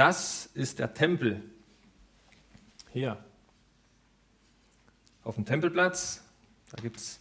Das 0.00 0.46
ist 0.54 0.78
der 0.78 0.94
Tempel. 0.94 1.42
Hier. 2.90 3.22
Auf 5.24 5.34
dem 5.34 5.44
Tempelplatz. 5.44 6.24
Da 6.70 6.80
gibt 6.80 6.96
es 6.96 7.20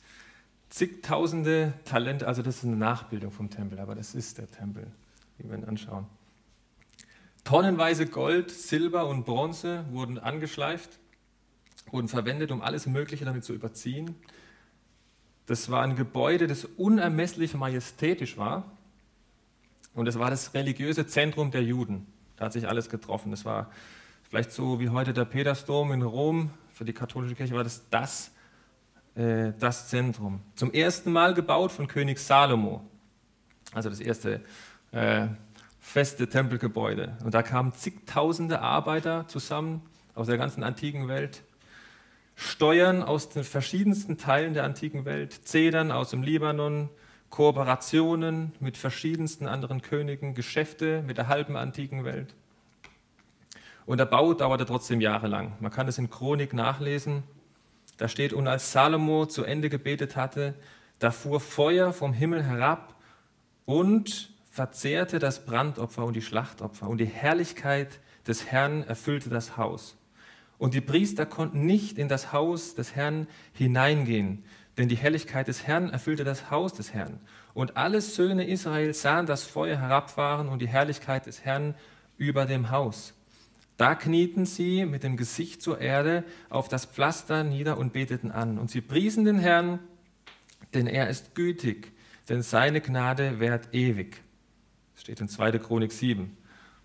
zigtausende 0.69 1.73
Talente. 1.83 2.25
Also 2.25 2.41
das 2.41 2.59
ist 2.59 2.63
eine 2.63 2.77
Nachbildung 2.77 3.31
vom 3.31 3.49
Tempel, 3.49 3.81
aber 3.81 3.95
das 3.95 4.15
ist 4.15 4.37
der 4.37 4.49
Tempel, 4.49 4.87
den 5.37 5.49
wir 5.49 5.57
ihn 5.57 5.65
anschauen. 5.65 6.05
Tonnenweise 7.43 8.05
Gold, 8.05 8.49
Silber 8.49 9.07
und 9.07 9.25
Bronze 9.25 9.83
wurden 9.91 10.17
angeschleift, 10.17 10.99
wurden 11.91 12.07
verwendet, 12.07 12.49
um 12.49 12.61
alles 12.61 12.85
Mögliche 12.85 13.25
damit 13.25 13.43
zu 13.43 13.51
überziehen. 13.51 14.15
Das 15.47 15.69
war 15.69 15.83
ein 15.83 15.97
Gebäude, 15.97 16.47
das 16.47 16.63
unermesslich 16.63 17.55
majestätisch 17.55 18.37
war. 18.37 18.71
Und 19.93 20.07
es 20.07 20.17
war 20.17 20.29
das 20.29 20.53
religiöse 20.53 21.07
Zentrum 21.07 21.51
der 21.51 21.63
Juden. 21.63 22.07
Da 22.39 22.45
hat 22.45 22.53
sich 22.53 22.69
alles 22.69 22.89
getroffen. 22.89 23.31
Das 23.31 23.43
war 23.43 23.69
vielleicht 24.23 24.53
so 24.53 24.79
wie 24.79 24.89
heute 24.89 25.11
der 25.13 25.25
Petersdom 25.25 25.91
in 25.91 26.01
Rom. 26.01 26.51
Für 26.73 26.85
die 26.85 26.93
katholische 26.93 27.35
Kirche 27.35 27.53
war 27.53 27.65
das 27.65 27.83
das, 27.89 28.31
äh, 29.15 29.51
das 29.59 29.89
Zentrum. 29.89 30.39
Zum 30.55 30.71
ersten 30.71 31.11
Mal 31.11 31.33
gebaut 31.33 31.73
von 31.73 31.87
König 31.87 32.17
Salomo. 32.19 32.81
Also 33.73 33.89
das 33.89 33.99
erste 33.99 34.41
äh, 34.93 35.27
feste 35.81 36.29
Tempelgebäude. 36.29 37.17
Und 37.25 37.33
da 37.33 37.43
kamen 37.43 37.73
zigtausende 37.73 38.61
Arbeiter 38.61 39.27
zusammen 39.27 39.81
aus 40.15 40.27
der 40.27 40.37
ganzen 40.37 40.63
antiken 40.63 41.09
Welt. 41.09 41.43
Steuern 42.35 43.03
aus 43.03 43.27
den 43.27 43.43
verschiedensten 43.43 44.17
Teilen 44.17 44.53
der 44.53 44.63
antiken 44.63 45.03
Welt, 45.03 45.33
Zedern 45.45 45.91
aus 45.91 46.11
dem 46.11 46.23
Libanon, 46.23 46.89
Kooperationen 47.29 48.53
mit 48.59 48.77
verschiedensten 48.77 49.47
anderen 49.47 49.81
Königen, 49.81 50.33
Geschäfte 50.33 51.03
mit 51.05 51.17
der 51.17 51.27
halben 51.27 51.55
antiken 51.55 52.03
Welt. 52.03 52.33
Und 53.85 53.97
der 53.97 54.05
Bau 54.05 54.33
dauerte 54.33 54.65
trotzdem 54.65 55.01
jahrelang. 55.01 55.53
Man 55.59 55.71
kann 55.71 55.87
es 55.87 55.97
in 55.97 56.09
Chronik 56.09 56.53
nachlesen. 56.53 57.23
Da 57.97 58.07
steht, 58.07 58.33
und 58.33 58.47
als 58.47 58.71
Salomo 58.71 59.25
zu 59.25 59.43
Ende 59.43 59.69
gebetet 59.69 60.15
hatte, 60.15 60.53
da 60.99 61.11
fuhr 61.11 61.39
Feuer 61.39 61.91
vom 61.93 62.13
Himmel 62.13 62.43
herab 62.43 62.95
und 63.65 64.31
verzehrte 64.51 65.19
das 65.19 65.45
Brandopfer 65.45 66.05
und 66.05 66.15
die 66.15 66.21
Schlachtopfer. 66.21 66.87
Und 66.87 66.99
die 66.99 67.05
Herrlichkeit 67.05 67.99
des 68.27 68.45
Herrn 68.45 68.83
erfüllte 68.83 69.29
das 69.29 69.57
Haus. 69.57 69.95
Und 70.57 70.73
die 70.73 70.81
Priester 70.81 71.25
konnten 71.25 71.65
nicht 71.65 71.97
in 71.97 72.09
das 72.09 72.33
Haus 72.33 72.75
des 72.75 72.95
Herrn 72.95 73.27
hineingehen, 73.53 74.43
denn 74.79 74.87
die 74.87 74.95
Herrlichkeit 74.95 75.49
des 75.49 75.67
Herrn 75.67 75.89
erfüllte 75.89 76.23
das 76.23 76.49
Haus 76.49 76.73
des 76.73 76.93
Herrn. 76.93 77.19
Und 77.53 77.75
alle 77.75 77.99
Söhne 77.99 78.47
Israels 78.47 79.01
sahen 79.01 79.25
das 79.25 79.43
Feuer 79.43 79.77
herabfahren 79.77 80.47
und 80.47 80.61
die 80.61 80.69
Herrlichkeit 80.69 81.25
des 81.25 81.43
Herrn 81.43 81.75
über 82.17 82.45
dem 82.45 82.71
Haus. 82.71 83.13
Da 83.75 83.93
knieten 83.93 84.45
sie 84.45 84.85
mit 84.85 85.03
dem 85.03 85.17
Gesicht 85.17 85.61
zur 85.61 85.81
Erde 85.81 86.23
auf 86.49 86.69
das 86.69 86.85
Pflaster 86.85 87.43
nieder 87.43 87.77
und 87.77 87.91
beteten 87.91 88.31
an. 88.31 88.57
Und 88.57 88.71
sie 88.71 88.79
priesen 88.79 89.25
den 89.25 89.37
Herrn, 89.37 89.79
denn 90.73 90.87
er 90.87 91.09
ist 91.09 91.35
gütig, 91.35 91.91
denn 92.29 92.41
seine 92.41 92.79
Gnade 92.79 93.41
währt 93.41 93.73
ewig. 93.73 94.21
Das 94.93 95.01
steht 95.01 95.19
in 95.19 95.27
2. 95.27 95.59
Chronik 95.59 95.91
7. 95.91 96.37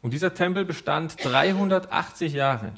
Und 0.02 0.12
dieser 0.12 0.34
Tempel 0.34 0.64
bestand 0.64 1.24
380 1.24 2.32
Jahre. 2.32 2.74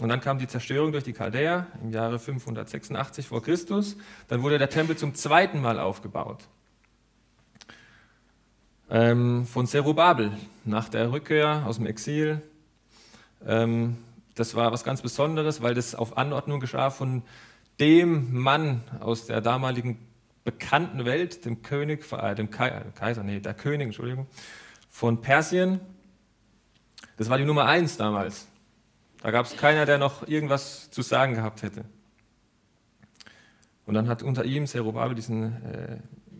Und 0.00 0.08
dann 0.08 0.20
kam 0.20 0.38
die 0.38 0.48
Zerstörung 0.48 0.92
durch 0.92 1.04
die 1.04 1.12
Chaldäer 1.12 1.66
im 1.82 1.90
Jahre 1.90 2.18
586 2.18 3.26
vor 3.26 3.42
Christus. 3.42 3.96
Dann 4.28 4.42
wurde 4.42 4.58
der 4.58 4.70
Tempel 4.70 4.96
zum 4.96 5.14
zweiten 5.14 5.60
Mal 5.60 5.78
aufgebaut. 5.78 6.48
Ähm, 8.90 9.46
von 9.46 9.66
Zerubabel 9.66 10.32
nach 10.64 10.88
der 10.88 11.12
Rückkehr 11.12 11.64
aus 11.66 11.76
dem 11.76 11.86
Exil. 11.86 12.42
Ähm, 13.46 13.96
das 14.34 14.54
war 14.54 14.72
was 14.72 14.84
ganz 14.84 15.02
Besonderes, 15.02 15.62
weil 15.62 15.74
das 15.74 15.94
auf 15.94 16.16
Anordnung 16.16 16.60
geschah 16.60 16.90
von 16.90 17.22
dem 17.80 18.38
Mann 18.38 18.82
aus 19.00 19.26
der 19.26 19.40
damaligen 19.40 19.98
bekannten 20.44 21.04
Welt, 21.04 21.44
dem 21.44 21.62
König, 21.62 22.10
äh, 22.12 22.34
dem 22.34 22.50
Kaiser, 22.50 23.22
nee, 23.22 23.40
der 23.40 23.54
König, 23.54 23.86
Entschuldigung, 23.86 24.26
von 24.90 25.20
Persien. 25.20 25.80
Das 27.16 27.30
war 27.30 27.38
die 27.38 27.44
Nummer 27.44 27.66
eins 27.66 27.96
damals. 27.96 28.46
Da 29.22 29.30
gab 29.30 29.46
es 29.46 29.56
keiner, 29.56 29.86
der 29.86 29.98
noch 29.98 30.26
irgendwas 30.26 30.90
zu 30.90 31.02
sagen 31.02 31.34
gehabt 31.34 31.62
hätte. 31.62 31.84
Und 33.86 33.94
dann 33.94 34.08
hat 34.08 34.22
unter 34.22 34.44
ihm 34.44 34.66
Zerubabel 34.66 35.14
diesen 35.14 35.62
äh, 35.64 35.96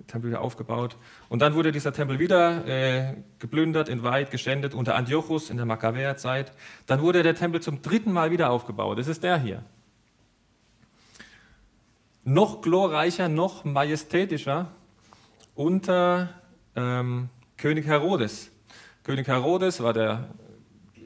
Tempel 0.06 0.31
wieder 0.31 0.41
aufgebaut. 0.41 0.97
Und 1.28 1.41
dann 1.43 1.54
wurde 1.54 1.70
dieser 1.70 1.93
Tempel 1.93 2.19
wieder 2.19 2.66
äh, 2.66 3.15
geplündert, 3.38 3.88
entweiht, 3.88 4.31
geschändet 4.31 4.75
unter 4.75 4.97
Antiochus 4.97 5.48
in 5.48 5.56
der 5.56 5.66
Makkabäerzeit. 5.66 6.53
Dann 6.87 7.00
wurde 7.00 7.22
der 7.22 7.34
Tempel 7.34 7.60
zum 7.60 7.82
dritten 7.82 8.12
Mal 8.12 8.31
wieder 8.31 8.50
aufgebaut. 8.50 8.99
Das 8.99 9.06
ist 9.06 9.22
der 9.22 9.38
hier. 9.38 9.62
Noch 12.25 12.62
glorreicher, 12.62 13.28
noch 13.28 13.64
majestätischer 13.64 14.70
unter 15.54 16.31
ähm, 16.76 17.28
König 17.56 17.87
Herodes. 17.87 18.50
König 19.04 19.26
Herodes 19.28 19.82
war 19.82 19.93
der 19.93 20.28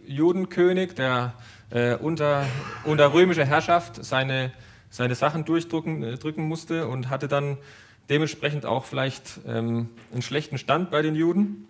Judenkönig, 0.06 0.94
der 0.94 1.34
äh, 1.70 1.96
unter, 1.96 2.46
unter 2.84 3.12
römischer 3.12 3.44
Herrschaft 3.44 4.04
seine, 4.04 4.52
seine 4.90 5.14
Sachen 5.14 5.44
durchdrücken 5.44 6.02
äh, 6.02 6.16
drücken 6.16 6.46
musste 6.46 6.88
und 6.88 7.10
hatte 7.10 7.28
dann 7.28 7.58
dementsprechend 8.08 8.66
auch 8.66 8.84
vielleicht 8.84 9.40
ähm, 9.46 9.88
einen 10.12 10.22
schlechten 10.22 10.58
Stand 10.58 10.90
bei 10.90 11.02
den 11.02 11.14
Juden 11.14 11.66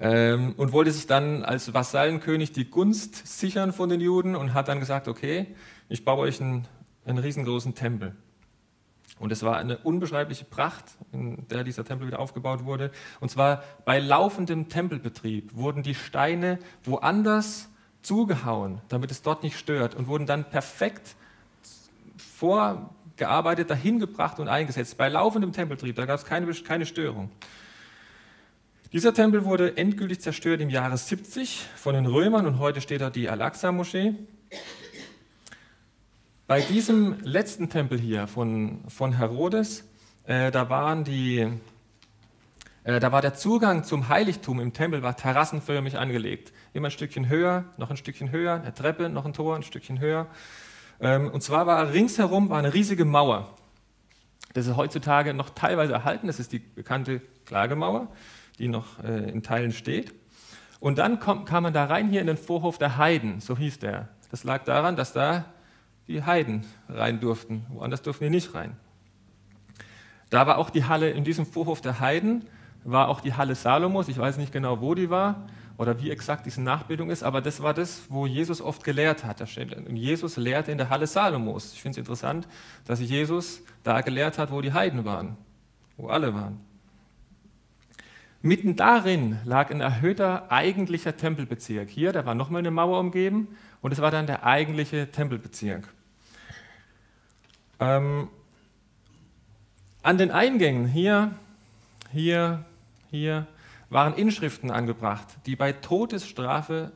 ähm, 0.00 0.54
und 0.56 0.72
wollte 0.72 0.90
sich 0.90 1.06
dann 1.06 1.44
als 1.44 1.72
Vasallenkönig 1.72 2.52
die 2.52 2.68
Gunst 2.68 3.26
sichern 3.26 3.72
von 3.72 3.88
den 3.88 4.00
Juden 4.00 4.34
und 4.34 4.54
hat 4.54 4.68
dann 4.68 4.80
gesagt, 4.80 5.06
okay, 5.06 5.46
ich 5.88 6.04
baue 6.04 6.20
euch 6.20 6.40
einen, 6.40 6.66
einen 7.04 7.18
riesengroßen 7.18 7.74
Tempel. 7.74 8.16
Und 9.18 9.32
es 9.32 9.42
war 9.42 9.58
eine 9.58 9.76
unbeschreibliche 9.76 10.46
Pracht, 10.46 10.84
in 11.12 11.46
der 11.48 11.62
dieser 11.62 11.84
Tempel 11.84 12.06
wieder 12.06 12.20
aufgebaut 12.20 12.64
wurde. 12.64 12.90
Und 13.20 13.30
zwar 13.30 13.62
bei 13.84 13.98
laufendem 13.98 14.70
Tempelbetrieb 14.70 15.54
wurden 15.54 15.82
die 15.82 15.94
Steine 15.94 16.58
woanders 16.84 17.68
zugehauen, 18.02 18.80
damit 18.88 19.10
es 19.10 19.22
dort 19.22 19.42
nicht 19.42 19.58
stört 19.58 19.94
und 19.94 20.06
wurden 20.08 20.26
dann 20.26 20.44
perfekt 20.48 21.16
vorgearbeitet, 22.16 23.70
dahin 23.70 23.98
gebracht 23.98 24.38
und 24.38 24.48
eingesetzt. 24.48 24.96
Bei 24.96 25.08
laufendem 25.08 25.52
Tempeltrieb, 25.52 25.96
da 25.96 26.06
gab 26.06 26.18
es 26.18 26.24
keine, 26.24 26.52
keine 26.52 26.86
Störung. 26.86 27.30
Dieser 28.92 29.14
Tempel 29.14 29.44
wurde 29.44 29.76
endgültig 29.76 30.20
zerstört 30.20 30.60
im 30.60 30.70
Jahre 30.70 30.96
70 30.96 31.64
von 31.76 31.94
den 31.94 32.06
Römern 32.06 32.46
und 32.46 32.58
heute 32.58 32.80
steht 32.80 33.00
da 33.00 33.10
die 33.10 33.28
Al-Aqsa-Moschee. 33.28 34.14
Bei 36.46 36.60
diesem 36.60 37.20
letzten 37.22 37.70
Tempel 37.70 38.00
hier 38.00 38.26
von, 38.26 38.80
von 38.88 39.12
Herodes, 39.16 39.84
äh, 40.24 40.50
da 40.50 40.68
waren 40.68 41.04
die 41.04 41.48
äh, 42.84 43.00
da 43.00 43.12
war 43.12 43.22
der 43.22 43.34
Zugang 43.34 43.84
zum 43.84 44.08
Heiligtum 44.08 44.60
im 44.60 44.72
Tempel 44.72 45.02
war 45.02 45.16
terrassenförmig 45.16 45.98
angelegt. 45.98 46.52
Immer 46.72 46.88
ein 46.88 46.92
Stückchen 46.92 47.28
höher, 47.28 47.64
noch 47.76 47.90
ein 47.90 47.96
Stückchen 47.96 48.30
höher, 48.30 48.54
eine 48.54 48.72
Treppe, 48.72 49.08
noch 49.08 49.24
ein 49.24 49.32
Tor, 49.32 49.56
ein 49.56 49.62
Stückchen 49.62 50.00
höher. 50.00 50.26
Ähm, 51.00 51.30
und 51.30 51.42
zwar 51.42 51.66
war 51.66 51.92
ringsherum 51.92 52.50
war 52.50 52.58
eine 52.58 52.72
riesige 52.72 53.04
Mauer. 53.04 53.56
Das 54.52 54.66
ist 54.66 54.76
heutzutage 54.76 55.34
noch 55.34 55.50
teilweise 55.50 55.92
erhalten. 55.92 56.26
Das 56.26 56.40
ist 56.40 56.52
die 56.52 56.58
bekannte 56.58 57.20
Klagemauer, 57.44 58.08
die 58.58 58.68
noch 58.68 59.02
äh, 59.02 59.30
in 59.30 59.42
Teilen 59.42 59.72
steht. 59.72 60.12
Und 60.80 60.98
dann 60.98 61.20
kam, 61.20 61.44
kam 61.44 61.64
man 61.64 61.72
da 61.72 61.84
rein 61.84 62.08
hier 62.08 62.20
in 62.20 62.26
den 62.26 62.36
Vorhof 62.36 62.78
der 62.78 62.96
Heiden, 62.96 63.40
so 63.40 63.56
hieß 63.56 63.78
der. 63.80 64.08
Das 64.30 64.44
lag 64.44 64.64
daran, 64.64 64.96
dass 64.96 65.12
da 65.12 65.44
die 66.08 66.22
Heiden 66.22 66.64
rein 66.88 67.20
durften. 67.20 67.66
Woanders 67.68 68.02
durften 68.02 68.24
die 68.24 68.30
nicht 68.30 68.54
rein. 68.54 68.76
Da 70.30 70.46
war 70.46 70.58
auch 70.58 70.70
die 70.70 70.84
Halle 70.84 71.10
in 71.10 71.24
diesem 71.24 71.46
Vorhof 71.46 71.80
der 71.80 72.00
Heiden 72.00 72.44
war 72.84 73.08
auch 73.08 73.20
die 73.20 73.34
Halle 73.34 73.54
Salomos. 73.54 74.08
Ich 74.08 74.18
weiß 74.18 74.38
nicht 74.38 74.52
genau, 74.52 74.80
wo 74.80 74.94
die 74.94 75.10
war 75.10 75.46
oder 75.80 75.98
wie 75.98 76.10
exakt 76.10 76.44
diese 76.44 76.60
Nachbildung 76.60 77.08
ist, 77.08 77.22
aber 77.22 77.40
das 77.40 77.62
war 77.62 77.72
das, 77.72 78.02
wo 78.10 78.26
Jesus 78.26 78.60
oft 78.60 78.84
gelehrt 78.84 79.24
hat. 79.24 79.40
Und 79.40 79.96
Jesus 79.96 80.36
lehrte 80.36 80.70
in 80.70 80.76
der 80.76 80.90
Halle 80.90 81.06
Salomos. 81.06 81.72
Ich 81.72 81.80
finde 81.80 81.94
es 81.94 81.98
interessant, 81.98 82.46
dass 82.84 83.00
Jesus 83.00 83.62
da 83.82 84.02
gelehrt 84.02 84.36
hat, 84.36 84.52
wo 84.52 84.60
die 84.60 84.74
Heiden 84.74 85.06
waren, 85.06 85.38
wo 85.96 86.08
alle 86.08 86.34
waren. 86.34 86.60
Mitten 88.42 88.76
darin 88.76 89.38
lag 89.46 89.70
ein 89.70 89.80
erhöhter 89.80 90.52
eigentlicher 90.52 91.16
Tempelbezirk. 91.16 91.88
Hier, 91.88 92.12
da 92.12 92.26
war 92.26 92.34
nochmal 92.34 92.58
eine 92.58 92.70
Mauer 92.70 93.00
umgeben 93.00 93.48
und 93.80 93.92
es 93.92 94.02
war 94.02 94.10
dann 94.10 94.26
der 94.26 94.44
eigentliche 94.44 95.10
Tempelbezirk. 95.10 95.88
Ähm, 97.78 98.28
an 100.02 100.18
den 100.18 100.30
Eingängen 100.30 100.88
hier, 100.88 101.34
hier, 102.12 102.66
hier 103.10 103.46
waren 103.90 104.14
Inschriften 104.14 104.70
angebracht, 104.70 105.26
die 105.46 105.56
bei 105.56 105.72
Todesstrafe 105.72 106.92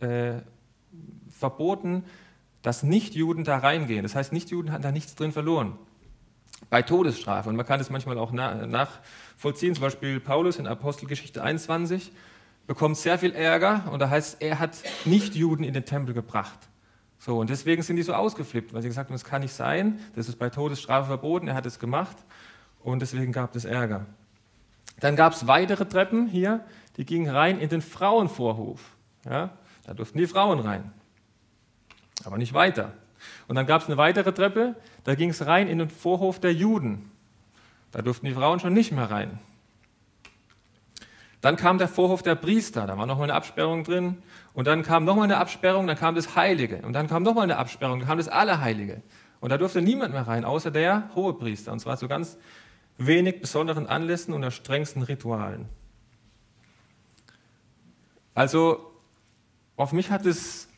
äh, 0.00 0.40
verboten, 1.30 2.04
dass 2.60 2.82
Nichtjuden 2.82 3.44
da 3.44 3.58
reingehen. 3.58 4.02
Das 4.02 4.14
heißt, 4.14 4.32
Nichtjuden 4.32 4.72
hatten 4.72 4.82
da 4.82 4.92
nichts 4.92 5.14
drin 5.14 5.32
verloren. 5.32 5.78
Bei 6.68 6.82
Todesstrafe. 6.82 7.48
Und 7.48 7.56
man 7.56 7.66
kann 7.66 7.78
das 7.78 7.90
manchmal 7.90 8.18
auch 8.18 8.32
nachvollziehen. 8.32 9.74
Zum 9.74 9.82
Beispiel 9.82 10.20
Paulus 10.20 10.58
in 10.58 10.66
Apostelgeschichte 10.66 11.42
21. 11.42 12.12
bekommt 12.66 12.96
sehr 12.96 13.18
viel 13.18 13.32
Ärger 13.32 13.90
und 13.90 14.00
da 14.00 14.10
heißt, 14.10 14.40
er 14.40 14.58
hat 14.58 14.76
nicht 15.04 15.34
Juden 15.34 15.64
in 15.64 15.74
den 15.74 15.84
Tempel 15.84 16.14
gebracht. 16.14 16.58
So, 17.18 17.38
und 17.38 17.50
deswegen 17.50 17.82
sind 17.82 17.96
die 17.96 18.02
so 18.02 18.14
ausgeflippt, 18.14 18.74
weil 18.74 18.82
sie 18.82 18.88
gesagt 18.88 19.08
haben, 19.08 19.14
das 19.14 19.24
kann 19.24 19.42
nicht 19.42 19.54
sein, 19.54 20.00
das 20.16 20.28
ist 20.28 20.40
bei 20.40 20.50
Todesstrafe 20.50 21.06
verboten, 21.06 21.46
er 21.46 21.54
hat 21.54 21.66
es 21.66 21.78
gemacht 21.78 22.16
und 22.80 23.00
deswegen 23.00 23.32
gab 23.32 23.54
es 23.54 23.64
Ärger. 23.64 24.06
Dann 25.02 25.16
gab 25.16 25.32
es 25.32 25.48
weitere 25.48 25.84
Treppen 25.84 26.28
hier, 26.28 26.60
die 26.96 27.04
gingen 27.04 27.28
rein 27.28 27.58
in 27.58 27.68
den 27.68 27.82
Frauenvorhof. 27.82 28.80
Ja, 29.28 29.50
da 29.84 29.94
durften 29.94 30.18
die 30.18 30.28
Frauen 30.28 30.60
rein, 30.60 30.92
aber 32.24 32.38
nicht 32.38 32.54
weiter. 32.54 32.92
Und 33.48 33.56
dann 33.56 33.66
gab 33.66 33.82
es 33.82 33.88
eine 33.88 33.96
weitere 33.96 34.32
Treppe, 34.32 34.76
da 35.02 35.16
ging 35.16 35.30
es 35.30 35.44
rein 35.44 35.66
in 35.66 35.78
den 35.78 35.90
Vorhof 35.90 36.38
der 36.38 36.54
Juden. 36.54 37.10
Da 37.90 38.00
durften 38.00 38.26
die 38.26 38.32
Frauen 38.32 38.60
schon 38.60 38.74
nicht 38.74 38.92
mehr 38.92 39.10
rein. 39.10 39.40
Dann 41.40 41.56
kam 41.56 41.78
der 41.78 41.88
Vorhof 41.88 42.22
der 42.22 42.36
Priester, 42.36 42.86
da 42.86 42.96
war 42.96 43.06
nochmal 43.06 43.24
eine 43.24 43.34
Absperrung 43.34 43.82
drin. 43.82 44.22
Und 44.54 44.68
dann 44.68 44.84
kam 44.84 45.04
nochmal 45.04 45.24
eine 45.24 45.38
Absperrung, 45.38 45.88
dann 45.88 45.96
kam 45.96 46.14
das 46.14 46.36
Heilige. 46.36 46.76
Und 46.82 46.92
dann 46.92 47.08
kam 47.08 47.24
nochmal 47.24 47.42
eine 47.42 47.56
Absperrung, 47.56 47.98
dann 47.98 48.08
kam 48.08 48.18
das 48.18 48.28
Allerheilige. 48.28 49.02
Und 49.40 49.50
da 49.50 49.58
durfte 49.58 49.82
niemand 49.82 50.12
mehr 50.12 50.28
rein, 50.28 50.44
außer 50.44 50.70
der 50.70 51.10
Hohepriester. 51.16 51.72
Und 51.72 51.80
zwar 51.80 51.96
zu 51.96 52.06
ganz 52.06 52.38
wenig 53.06 53.40
besonderen 53.40 53.86
Anlässen 53.86 54.34
und 54.34 54.50
strengsten 54.50 55.02
Ritualen. 55.02 55.68
Also 58.34 58.92
auf 59.76 59.92
mich 59.92 60.10
hat 60.10 60.26
es 60.26 60.68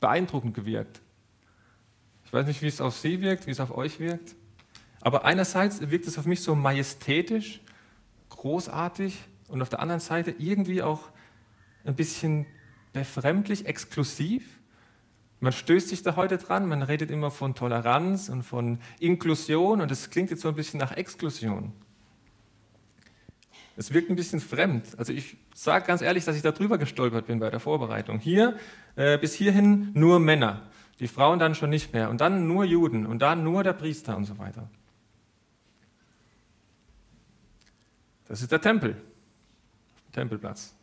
beeindruckend 0.00 0.54
gewirkt. 0.54 1.00
Ich 2.26 2.32
weiß 2.32 2.46
nicht, 2.46 2.62
wie 2.62 2.66
es 2.66 2.80
auf 2.80 2.96
Sie 2.96 3.20
wirkt, 3.20 3.46
wie 3.46 3.50
es 3.50 3.60
auf 3.60 3.74
euch 3.74 4.00
wirkt. 4.00 4.34
Aber 5.00 5.24
einerseits 5.24 5.90
wirkt 5.90 6.06
es 6.06 6.18
auf 6.18 6.26
mich 6.26 6.42
so 6.42 6.54
majestätisch 6.54 7.60
großartig 8.30 9.18
und 9.48 9.62
auf 9.62 9.68
der 9.68 9.80
anderen 9.80 10.00
Seite 10.00 10.34
irgendwie 10.38 10.82
auch 10.82 11.10
ein 11.84 11.94
bisschen 11.94 12.46
befremdlich, 12.92 13.66
exklusiv. 13.66 14.53
Man 15.44 15.52
stößt 15.52 15.90
sich 15.90 16.02
da 16.02 16.16
heute 16.16 16.38
dran, 16.38 16.66
man 16.66 16.82
redet 16.82 17.10
immer 17.10 17.30
von 17.30 17.54
Toleranz 17.54 18.30
und 18.30 18.44
von 18.44 18.78
Inklusion 18.98 19.82
und 19.82 19.90
es 19.90 20.08
klingt 20.08 20.30
jetzt 20.30 20.40
so 20.40 20.48
ein 20.48 20.54
bisschen 20.54 20.80
nach 20.80 20.92
Exklusion. 20.92 21.70
Es 23.76 23.92
wirkt 23.92 24.08
ein 24.08 24.16
bisschen 24.16 24.40
fremd. 24.40 24.98
Also 24.98 25.12
ich 25.12 25.36
sage 25.54 25.86
ganz 25.86 26.00
ehrlich, 26.00 26.24
dass 26.24 26.34
ich 26.34 26.40
da 26.40 26.50
drüber 26.50 26.78
gestolpert 26.78 27.26
bin 27.26 27.40
bei 27.40 27.50
der 27.50 27.60
Vorbereitung. 27.60 28.20
Hier, 28.20 28.56
äh, 28.96 29.18
bis 29.18 29.34
hierhin 29.34 29.90
nur 29.92 30.18
Männer, 30.18 30.62
die 30.98 31.08
Frauen 31.08 31.38
dann 31.38 31.54
schon 31.54 31.68
nicht 31.68 31.92
mehr 31.92 32.08
und 32.08 32.22
dann 32.22 32.48
nur 32.48 32.64
Juden 32.64 33.04
und 33.04 33.18
dann 33.18 33.44
nur 33.44 33.62
der 33.62 33.74
Priester 33.74 34.16
und 34.16 34.24
so 34.24 34.38
weiter. 34.38 34.70
Das 38.28 38.40
ist 38.40 38.50
der 38.50 38.62
Tempel, 38.62 38.96
Tempelplatz. 40.12 40.74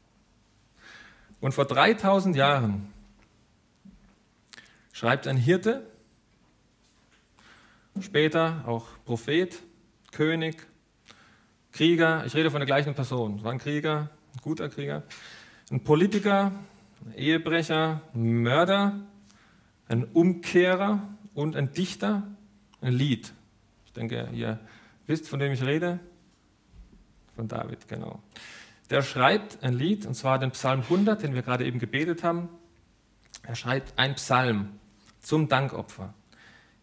Und 1.39 1.55
vor 1.55 1.65
3000 1.65 2.35
Jahren 2.35 2.93
schreibt 4.91 5.27
ein 5.27 5.37
Hirte, 5.37 5.85
später 7.99 8.63
auch 8.67 8.87
Prophet, 9.05 9.61
König, 10.11 10.67
Krieger, 11.71 12.25
ich 12.25 12.35
rede 12.35 12.51
von 12.51 12.59
der 12.59 12.67
gleichen 12.67 12.93
Person, 12.93 13.43
war 13.43 13.51
ein 13.51 13.57
Krieger, 13.57 14.09
ein 14.33 14.41
guter 14.41 14.69
Krieger, 14.69 15.03
ein 15.71 15.83
Politiker, 15.83 16.51
ein 17.05 17.13
Ehebrecher, 17.15 18.01
ein 18.13 18.41
Mörder, 18.41 18.99
ein 19.87 20.03
Umkehrer 20.05 21.07
und 21.33 21.55
ein 21.55 21.71
Dichter, 21.73 22.23
ein 22.81 22.93
Lied. 22.93 23.33
Ich 23.85 23.93
denke, 23.93 24.29
ihr 24.33 24.59
wisst, 25.07 25.27
von 25.27 25.39
dem 25.39 25.51
ich 25.51 25.63
rede 25.63 25.99
von 27.35 27.47
David, 27.47 27.87
genau. 27.87 28.21
Der 28.89 29.01
schreibt 29.01 29.63
ein 29.63 29.73
Lied, 29.73 30.05
und 30.05 30.15
zwar 30.15 30.37
den 30.37 30.51
Psalm 30.51 30.81
100, 30.81 31.23
den 31.23 31.33
wir 31.33 31.41
gerade 31.41 31.65
eben 31.65 31.79
gebetet 31.79 32.23
haben. 32.23 32.49
Er 33.43 33.55
schreibt 33.55 33.97
ein 33.97 34.15
Psalm 34.15 34.79
zum 35.21 35.47
Dankopfer. 35.47 36.13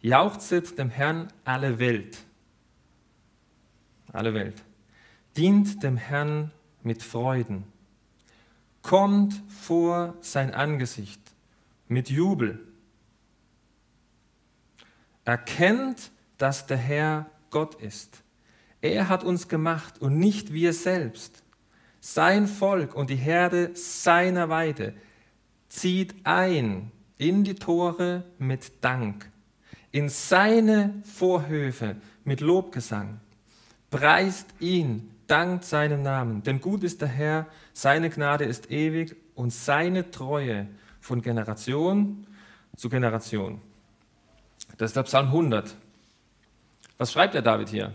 Jauchzet 0.01 0.77
dem 0.77 0.89
Herrn 0.89 1.27
alle 1.43 1.79
Welt. 1.79 2.17
Alle 4.11 4.33
Welt. 4.33 4.63
Dient 5.37 5.83
dem 5.83 5.97
Herrn 5.97 6.51
mit 6.81 7.03
Freuden. 7.03 7.65
Kommt 8.81 9.43
vor 9.49 10.15
sein 10.21 10.53
Angesicht 10.53 11.21
mit 11.87 12.09
Jubel. 12.09 12.65
Erkennt, 15.25 16.11
dass 16.37 16.65
der 16.65 16.77
Herr 16.77 17.29
Gott 17.51 17.75
ist 17.75 18.23
er 18.81 19.09
hat 19.09 19.23
uns 19.23 19.47
gemacht 19.47 19.99
und 20.01 20.17
nicht 20.17 20.53
wir 20.53 20.73
selbst. 20.73 21.43
Sein 21.99 22.47
Volk 22.47 22.95
und 22.95 23.09
die 23.09 23.15
Herde 23.15 23.71
seiner 23.73 24.49
Weide 24.49 24.93
zieht 25.67 26.15
ein 26.23 26.91
in 27.19 27.43
die 27.43 27.53
Tore 27.53 28.23
mit 28.39 28.83
Dank, 28.83 29.29
in 29.91 30.09
seine 30.09 30.95
Vorhöfe 31.03 31.97
mit 32.23 32.41
Lobgesang. 32.41 33.19
Preist 33.91 34.47
ihn, 34.59 35.11
dankt 35.27 35.65
seinem 35.65 36.01
Namen, 36.01 36.41
denn 36.41 36.61
gut 36.61 36.83
ist 36.83 37.01
der 37.01 37.09
Herr, 37.09 37.45
seine 37.73 38.09
Gnade 38.09 38.45
ist 38.45 38.71
ewig 38.71 39.15
und 39.35 39.53
seine 39.53 40.09
Treue 40.09 40.67
von 40.99 41.21
Generation 41.21 42.25
zu 42.75 42.89
Generation. 42.89 43.61
Das 44.77 44.91
ist 44.91 44.95
der 44.95 45.03
Psalm 45.03 45.27
100. 45.27 45.75
Was 46.97 47.11
schreibt 47.11 47.33
der 47.33 47.41
David 47.41 47.69
hier? 47.69 47.93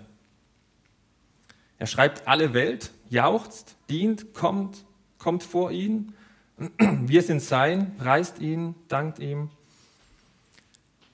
Er 1.78 1.86
schreibt, 1.86 2.28
alle 2.28 2.54
Welt 2.54 2.92
jauchzt, 3.08 3.76
dient, 3.88 4.34
kommt, 4.34 4.84
kommt 5.18 5.42
vor 5.42 5.70
ihn. 5.70 6.14
Wir 6.56 7.22
sind 7.22 7.42
sein, 7.42 7.96
preist 7.96 8.38
ihn, 8.38 8.74
dankt 8.88 9.18
ihm. 9.18 9.50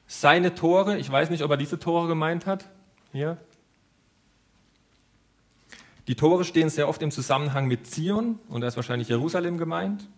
Seine 0.07 0.55
Tore, 0.55 0.99
ich 0.99 1.11
weiß 1.11 1.31
nicht, 1.31 1.43
ob 1.43 1.51
er 1.51 1.57
diese 1.57 1.79
Tore 1.79 2.09
gemeint 2.09 2.47
hat, 2.47 2.69
hier. 3.13 3.39
Die 6.09 6.17
Tore 6.17 6.45
stehen 6.45 6.69
sehr 6.69 6.89
oft 6.89 7.01
im 7.03 7.11
Zusammenhang 7.11 7.69
mit 7.69 7.87
Zion 7.87 8.39
und 8.49 8.61
da 8.61 8.67
ist 8.67 8.77
wahrscheinlich 8.77 9.09
Jerusalem 9.09 9.57
gemeint. 9.59 10.09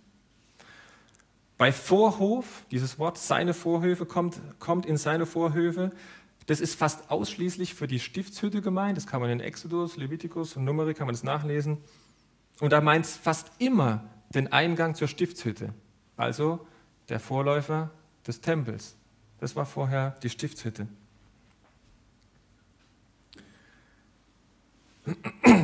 Bei 1.58 1.70
Vorhof, 1.70 2.64
dieses 2.70 2.98
Wort, 2.98 3.18
seine 3.18 3.54
Vorhöfe, 3.54 4.06
kommt, 4.06 4.40
kommt 4.58 4.86
in 4.86 4.96
seine 4.96 5.26
Vorhöfe, 5.26 5.92
das 6.46 6.60
ist 6.60 6.75
fast 6.75 7.10
ausschließlich 7.10 7.75
für 7.75 7.86
die 7.86 8.00
Stiftshütte 8.00 8.62
gemeint. 8.62 8.96
Das 8.96 9.06
kann 9.06 9.20
man 9.20 9.30
in 9.30 9.40
Exodus, 9.40 9.96
Levitikus 9.96 10.56
und 10.56 10.64
Numeri 10.64 10.94
kann 10.94 11.06
man 11.06 11.14
das 11.14 11.22
nachlesen. 11.22 11.78
Und 12.58 12.72
da 12.72 12.80
meint 12.80 13.04
es 13.04 13.16
fast 13.16 13.52
immer 13.58 14.02
den 14.34 14.52
Eingang 14.52 14.94
zur 14.94 15.09
Stiftshütte, 15.09 15.73
also 16.16 16.66
der 17.09 17.21
Vorläufer 17.21 17.90
des 18.26 18.40
Tempels. 18.40 18.97
Das 19.40 19.56
war 19.56 19.66
vorher 19.66 20.16
die 20.23 20.30
Stiftshütte. 20.30 20.87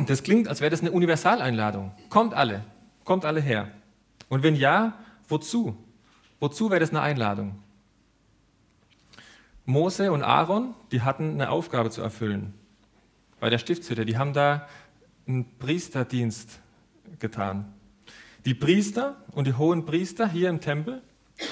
Das 0.07 0.23
klingt, 0.23 0.47
als 0.47 0.59
wäre 0.59 0.69
das 0.69 0.81
eine 0.81 0.91
Universaleinladung. 0.91 1.93
Kommt 2.09 2.33
alle, 2.33 2.63
kommt 3.05 3.25
alle 3.25 3.39
her. 3.39 3.71
Und 4.27 4.43
wenn 4.43 4.55
ja, 4.55 4.97
wozu? 5.27 5.77
Wozu 6.39 6.69
wäre 6.69 6.79
das 6.79 6.89
eine 6.89 7.01
Einladung? 7.01 7.57
Mose 9.65 10.11
und 10.11 10.23
Aaron, 10.23 10.73
die 10.91 11.01
hatten 11.01 11.33
eine 11.33 11.49
Aufgabe 11.49 11.89
zu 11.89 12.01
erfüllen 12.01 12.53
bei 13.39 13.49
der 13.49 13.59
Stiftshütte. 13.59 14.05
Die 14.05 14.17
haben 14.17 14.33
da 14.33 14.67
einen 15.27 15.45
Priesterdienst 15.57 16.59
getan. 17.19 17.73
Die 18.45 18.53
Priester 18.53 19.17
und 19.31 19.47
die 19.47 19.53
hohen 19.53 19.85
Priester 19.85 20.27
hier 20.27 20.49
im 20.49 20.61
Tempel, 20.61 21.01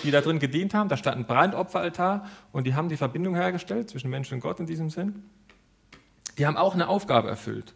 die 0.04 0.12
da 0.12 0.22
drin 0.22 0.40
gedient 0.40 0.74
haben, 0.74 0.90
da 0.90 0.98
stand 0.98 1.18
ein 1.18 1.26
Brandopferaltar 1.26 2.28
und 2.52 2.66
die 2.66 2.76
haben 2.76 2.90
die 2.90 2.98
Verbindung 2.98 3.36
hergestellt 3.36 3.90
zwischen 3.90 4.10
Mensch 4.10 4.32
und 4.32 4.40
Gott 4.40 4.60
in 4.60 4.66
diesem 4.66 4.90
Sinn. 4.90 5.24
Die 6.38 6.46
haben 6.46 6.58
auch 6.58 6.74
eine 6.74 6.88
Aufgabe 6.88 7.30
erfüllt. 7.30 7.74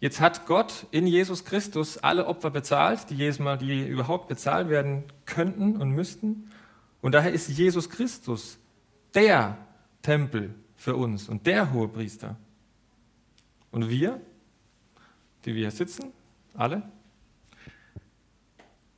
Jetzt 0.00 0.20
hat 0.20 0.46
Gott 0.46 0.86
in 0.90 1.06
Jesus 1.06 1.44
Christus 1.44 1.98
alle 1.98 2.26
Opfer 2.26 2.50
bezahlt, 2.50 3.08
die, 3.10 3.14
jedes 3.14 3.38
Mal, 3.38 3.56
die 3.56 3.86
überhaupt 3.86 4.28
bezahlt 4.28 4.68
werden 4.68 5.04
könnten 5.26 5.76
und 5.76 5.90
müssten. 5.90 6.50
Und 7.00 7.12
daher 7.12 7.32
ist 7.32 7.48
Jesus 7.48 7.88
Christus 7.88 8.58
der 9.14 9.58
Tempel 10.02 10.54
für 10.74 10.96
uns 10.96 11.28
und 11.28 11.46
der 11.46 11.72
hohe 11.72 11.86
Priester. 11.86 12.36
Und 13.70 13.88
wir, 13.88 14.20
die 15.44 15.54
wir 15.54 15.62
hier 15.62 15.70
sitzen, 15.70 16.12
alle, 16.54 16.82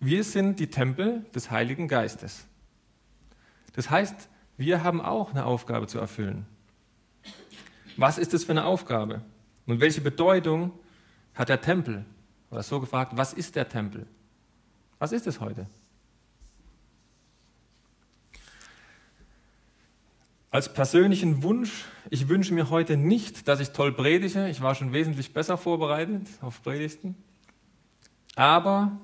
wir 0.01 0.23
sind 0.23 0.61
die 0.61 0.67
Tempel 0.69 1.25
des 1.35 1.51
Heiligen 1.51 1.89
Geistes. 1.89 2.47
Das 3.75 3.91
heißt, 3.91 4.29
wir 4.57 4.85
haben 4.85 5.01
auch 5.01 5.31
eine 5.31 5.47
Aufgabe 5.47 5.87
zu 5.87 5.99
erfüllen. 5.99 6.47
Was 7.97 8.19
ist 8.19 8.35
das 8.35 8.45
für 8.45 8.53
eine 8.53 8.65
Aufgabe? 8.65 9.23
Und 9.67 9.81
welche 9.81 10.01
Bedeutung 10.01 10.73
hat 11.35 11.49
der 11.49 11.61
Tempel? 11.61 12.05
Oder 12.51 12.63
so 12.63 12.81
gefragt, 12.81 13.13
was 13.17 13.33
ist 13.33 13.57
der 13.57 13.69
Tempel? 13.69 14.07
Was 14.99 15.13
ist 15.13 15.27
es 15.27 15.41
heute? 15.41 15.67
Als 20.51 20.73
persönlichen 20.73 21.43
Wunsch, 21.43 21.85
ich 22.11 22.29
wünsche 22.29 22.55
mir 22.55 22.71
heute 22.71 22.97
nicht, 22.97 23.49
dass 23.49 23.59
ich 23.59 23.71
toll 23.71 23.93
predige. 23.93 24.49
Ich 24.49 24.61
war 24.61 24.77
schon 24.77 24.93
wesentlich 24.93 25.33
besser 25.33 25.59
vorbereitet 25.59 26.29
auf 26.43 26.63
Predigten. 26.63 27.17
Aber 28.37 28.99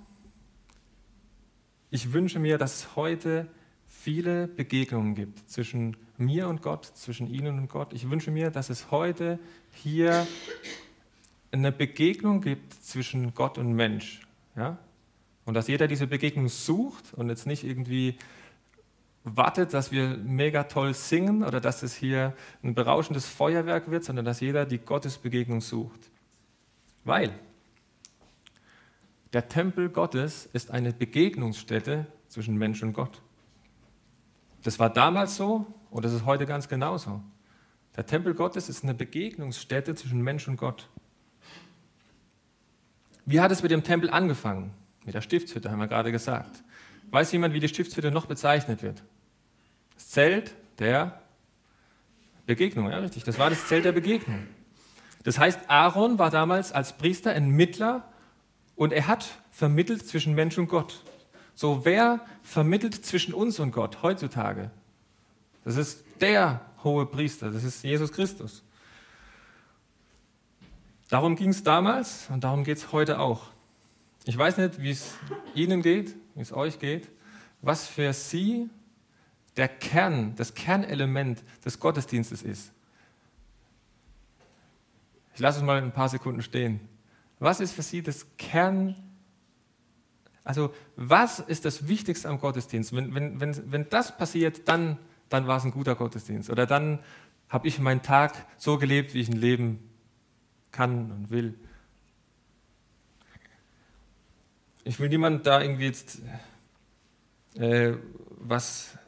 ich 1.91 2.13
wünsche 2.13 2.39
mir, 2.39 2.59
dass 2.59 2.75
es 2.77 2.97
heute 2.97 3.49
viele 3.87 4.49
Begegnungen 4.49 5.15
gibt 5.15 5.51
zwischen 5.51 5.97
mir 6.17 6.49
und 6.49 6.63
Gott, 6.63 6.87
zwischen 6.87 7.27
Ihnen 7.27 7.59
und 7.59 7.69
Gott. 7.69 7.93
Ich 7.93 8.09
wünsche 8.11 8.31
mir, 8.31 8.51
dass 8.51 8.71
es 8.71 8.91
heute 8.91 9.39
hier 9.73 10.27
eine 11.53 11.73
Begegnung 11.73 12.41
gibt 12.41 12.75
zwischen 12.75 13.35
Gott 13.35 13.59
und 13.59 13.73
Mensch. 13.73 14.21
Ja? 14.57 14.79
Und 15.45 15.55
dass 15.55 15.69
jeder 15.69 15.89
diese 15.89 16.07
Begegnung 16.07 16.49
sucht 16.49 17.15
und 17.15 17.29
jetzt 17.29 17.47
nicht 17.47 17.65
irgendwie 17.65 18.17
wartet, 19.25 19.75
dass 19.75 19.91
wir 19.91 20.17
mega 20.17 20.65
toll 20.65 20.95
singen 20.95 21.43
oder 21.43 21.61
dass 21.61 21.83
es 21.83 21.95
hier 21.95 22.35
ein 22.63 22.75
berauschendes 22.75 23.27
Feuerwerk 23.27 23.91
wird, 23.91 24.05
sondern 24.05 24.25
dass 24.25 24.41
jeder 24.41 24.65
die 24.65 24.79
Gottesbegegnung 24.79 25.61
sucht. 25.61 26.11
Weil 27.05 27.33
der 29.33 29.49
Tempel 29.49 29.89
Gottes 29.89 30.49
ist 30.53 30.71
eine 30.71 30.93
Begegnungsstätte 30.93 32.07
zwischen 32.29 32.57
Mensch 32.57 32.83
und 32.83 32.93
Gott. 32.93 33.23
Das 34.63 34.79
war 34.79 34.91
damals 34.91 35.37
so 35.37 35.67
und 35.91 36.05
das 36.05 36.13
ist 36.13 36.25
heute 36.25 36.47
ganz 36.47 36.69
genauso. 36.69 37.23
Der 37.97 38.07
Tempel 38.07 38.35
Gottes 38.35 38.69
ist 38.69 38.83
eine 38.83 38.95
Begegnungsstätte 38.95 39.95
zwischen 39.95 40.23
Mensch 40.23 40.49
und 40.49 40.57
Gott. 40.57 40.89
Wie 43.27 43.41
hat 43.41 43.53
es 43.53 43.63
mit 43.63 43.71
dem 43.71 43.85
Tempel 43.85 44.11
angefangen? 44.11 44.73
Mit 45.05 45.15
der 45.15 45.23
Stiftshütte, 45.23 45.71
haben 45.71 45.79
wir 45.79 45.87
gerade 45.87 46.13
gesagt. 46.13 46.63
Weiß 47.11 47.33
jemand, 47.33 47.55
wie 47.55 47.61
die 47.61 47.69
Stiftshütte 47.69 48.11
noch 48.11 48.27
bezeichnet 48.27 48.83
wird? 48.83 49.03
Das 49.95 50.09
Zelt 50.11 50.55
der 50.79 51.21
Begegnung, 52.47 52.91
ja 52.91 52.99
richtig, 52.99 53.25
das 53.25 53.39
war 53.39 53.51
das 53.51 53.67
Zelt 53.69 53.85
der 53.85 53.93
Begegnung. 53.93 54.47
Das 55.23 55.39
heißt, 55.39 55.69
Aaron 55.69 56.19
war 56.19 56.31
damals 56.31 56.73
als 56.73 56.97
Priester 56.97 57.33
ein 57.33 57.51
Mittler 57.51 58.10
und 58.81 58.95
er 58.95 59.09
hat 59.09 59.29
vermittelt 59.51 60.09
zwischen 60.09 60.35
Mensch 60.35 60.57
und 60.57 60.67
Gott. 60.67 61.03
So, 61.55 61.85
wer 61.85 62.25
vermittelt 62.43 63.05
zwischen 63.05 63.35
uns 63.35 63.59
und 63.59 63.73
Gott 63.73 64.03
heutzutage? 64.03 64.71
Das 65.67 65.77
ist 65.77 66.03
der 66.23 66.63
hohe 66.83 67.05
Priester, 67.05 67.51
das 67.51 67.63
ist 67.63 67.85
Jesus 67.85 68.11
Christus. 68.11 68.63
Darum 71.11 71.37
ging 71.37 71.51
es 71.51 71.63
damals 71.63 72.31
und 72.31 72.43
darum 72.43 72.65
geht 72.65 72.79
es 72.79 72.91
heute 72.91 73.19
auch. 73.19 73.49
Ich 74.25 74.39
weiß 74.39 74.57
nicht, 74.57 74.81
wie 74.81 74.93
es 74.93 75.13
Ihnen 75.55 75.83
geht, 75.83 76.17
wie 76.35 76.41
es 76.41 76.51
euch 76.51 76.79
geht, 76.79 77.07
was 77.61 77.87
für 77.87 78.15
Sie 78.15 78.71
der 79.59 79.69
Kern, 79.69 80.37
das 80.37 80.55
Kernelement 80.55 81.43
des 81.67 81.81
Gottesdienstes 81.81 82.41
ist. 82.41 82.73
Ich 85.35 85.41
lasse 85.41 85.59
es 85.59 85.65
mal 85.67 85.77
ein 85.77 85.93
paar 85.93 86.09
Sekunden 86.09 86.41
stehen. 86.41 86.89
Was 87.41 87.59
ist 87.61 87.73
für 87.73 87.83
Sie 87.83 88.03
das 88.03 88.27
Kern? 88.37 88.95
Also, 90.45 90.73
was 90.95 91.41
ist 91.41 91.65
das 91.65 91.89
Wichtigste 91.89 92.29
am 92.29 92.39
Gottesdienst? 92.39 92.95
Wenn, 92.95 93.15
wenn, 93.15 93.41
wenn, 93.41 93.73
wenn 93.73 93.89
das 93.89 94.17
passiert, 94.17 94.69
dann, 94.69 94.99
dann 95.31 95.47
war 95.47 95.57
es 95.57 95.65
ein 95.65 95.71
guter 95.73 95.95
Gottesdienst. 95.97 96.51
Oder 96.51 96.67
dann 96.67 97.01
habe 97.49 97.67
ich 97.67 97.79
meinen 97.79 98.03
Tag 98.03 98.47
so 98.59 98.79
gelebt, 98.79 99.15
wie 99.15 99.21
ich 99.21 99.29
ihn 99.29 99.37
leben 99.37 99.91
kann 100.71 101.11
und 101.11 101.31
will. 101.31 101.59
Ich 104.85 105.01
will 105.01 105.09
niemand 105.09 105.47
da 105.47 105.63
irgendwie 105.63 105.85
jetzt 105.85 106.21
äh, 107.55 107.95
was, 108.39 108.99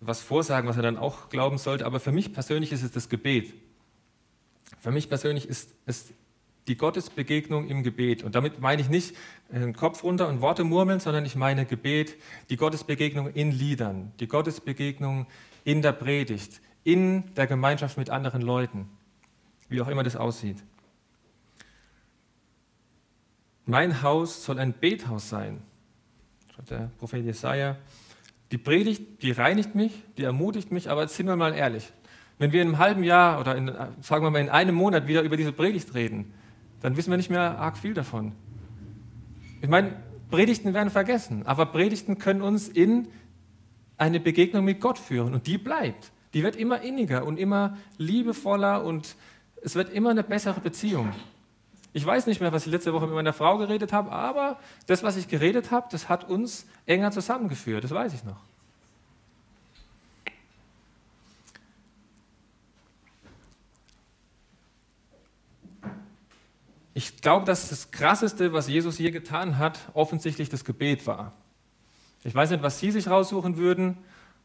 was 0.00 0.20
vorsagen, 0.20 0.68
was 0.68 0.76
er 0.76 0.82
dann 0.82 0.96
auch 0.98 1.30
glauben 1.30 1.58
sollte, 1.58 1.86
aber 1.86 1.98
für 1.98 2.12
mich 2.12 2.32
persönlich 2.32 2.72
ist 2.72 2.82
es 2.82 2.92
das 2.92 3.08
Gebet. 3.08 3.54
Für 4.80 4.90
mich 4.90 5.08
persönlich 5.08 5.48
ist 5.48 5.74
es 5.86 6.12
die 6.68 6.76
Gottesbegegnung 6.76 7.68
im 7.68 7.82
Gebet. 7.82 8.22
Und 8.22 8.34
damit 8.34 8.60
meine 8.60 8.80
ich 8.80 8.88
nicht 8.88 9.16
den 9.50 9.74
Kopf 9.74 10.04
runter 10.04 10.28
und 10.28 10.40
Worte 10.40 10.64
murmeln, 10.64 11.00
sondern 11.00 11.24
ich 11.24 11.34
meine 11.34 11.64
Gebet, 11.64 12.16
die 12.50 12.56
Gottesbegegnung 12.56 13.32
in 13.32 13.50
Liedern, 13.50 14.12
die 14.20 14.28
Gottesbegegnung 14.28 15.26
in 15.64 15.82
der 15.82 15.92
Predigt, 15.92 16.60
in 16.84 17.34
der 17.34 17.46
Gemeinschaft 17.46 17.98
mit 17.98 18.10
anderen 18.10 18.42
Leuten 18.42 18.88
wie 19.68 19.80
auch 19.80 19.88
immer 19.88 20.02
das 20.02 20.16
aussieht. 20.16 20.62
Mein 23.66 24.02
Haus 24.02 24.44
soll 24.44 24.58
ein 24.58 24.72
Bethaus 24.72 25.28
sein, 25.28 25.62
schreibt 26.54 26.70
der 26.70 26.90
Prophet 26.98 27.24
Jesaja. 27.24 27.76
Die 28.50 28.58
Predigt, 28.58 29.22
die 29.22 29.30
reinigt 29.30 29.74
mich, 29.74 29.92
die 30.16 30.24
ermutigt 30.24 30.72
mich, 30.72 30.88
aber 30.88 31.02
jetzt 31.02 31.16
sind 31.16 31.26
wir 31.26 31.36
mal 31.36 31.54
ehrlich. 31.54 31.92
Wenn 32.38 32.52
wir 32.52 32.62
in 32.62 32.68
einem 32.68 32.78
halben 32.78 33.02
Jahr 33.02 33.40
oder 33.40 33.56
in, 33.56 33.66
sagen 34.00 34.24
wir 34.24 34.30
mal 34.30 34.40
in 34.40 34.48
einem 34.48 34.74
Monat 34.74 35.06
wieder 35.06 35.22
über 35.22 35.36
diese 35.36 35.52
Predigt 35.52 35.92
reden, 35.94 36.32
dann 36.80 36.96
wissen 36.96 37.10
wir 37.10 37.16
nicht 37.16 37.30
mehr 37.30 37.58
arg 37.58 37.76
viel 37.76 37.94
davon. 37.94 38.32
Ich 39.60 39.68
meine, 39.68 39.96
Predigten 40.30 40.74
werden 40.74 40.90
vergessen, 40.90 41.46
aber 41.46 41.66
Predigten 41.66 42.18
können 42.18 42.42
uns 42.42 42.68
in 42.68 43.08
eine 43.96 44.20
Begegnung 44.20 44.64
mit 44.64 44.80
Gott 44.80 44.98
führen 44.98 45.34
und 45.34 45.46
die 45.46 45.58
bleibt. 45.58 46.12
Die 46.34 46.42
wird 46.42 46.56
immer 46.56 46.82
inniger 46.82 47.24
und 47.24 47.38
immer 47.38 47.76
liebevoller 47.96 48.84
und 48.84 49.16
es 49.62 49.74
wird 49.74 49.92
immer 49.92 50.10
eine 50.10 50.22
bessere 50.22 50.60
Beziehung. 50.60 51.12
Ich 51.92 52.04
weiß 52.04 52.26
nicht 52.26 52.40
mehr, 52.40 52.52
was 52.52 52.66
ich 52.66 52.72
letzte 52.72 52.92
Woche 52.92 53.06
mit 53.06 53.14
meiner 53.14 53.32
Frau 53.32 53.58
geredet 53.58 53.92
habe, 53.92 54.12
aber 54.12 54.58
das, 54.86 55.02
was 55.02 55.16
ich 55.16 55.26
geredet 55.26 55.70
habe, 55.70 55.88
das 55.90 56.08
hat 56.08 56.28
uns 56.28 56.66
enger 56.86 57.10
zusammengeführt, 57.10 57.82
das 57.82 57.90
weiß 57.90 58.14
ich 58.14 58.24
noch. 58.24 58.40
Ich 66.98 67.20
glaube, 67.20 67.46
dass 67.46 67.68
das 67.68 67.92
Krasseste, 67.92 68.52
was 68.52 68.66
Jesus 68.66 68.98
je 68.98 69.12
getan 69.12 69.56
hat, 69.56 69.78
offensichtlich 69.94 70.48
das 70.48 70.64
Gebet 70.64 71.06
war. 71.06 71.32
Ich 72.24 72.34
weiß 72.34 72.50
nicht, 72.50 72.64
was 72.64 72.80
Sie 72.80 72.90
sich 72.90 73.06
raussuchen 73.06 73.56
würden, 73.56 73.98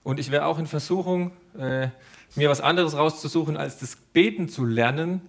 und 0.04 0.20
ich 0.20 0.30
wäre 0.30 0.46
auch 0.46 0.60
in 0.60 0.68
Versuchung, 0.68 1.32
äh, 1.58 1.88
mir 2.36 2.52
was 2.52 2.62
anderes 2.62 2.96
rauszusuchen, 2.96 3.58
als 3.58 3.80
das 3.80 3.96
Beten 3.96 4.50
zu 4.50 4.66
lernen, 4.66 5.22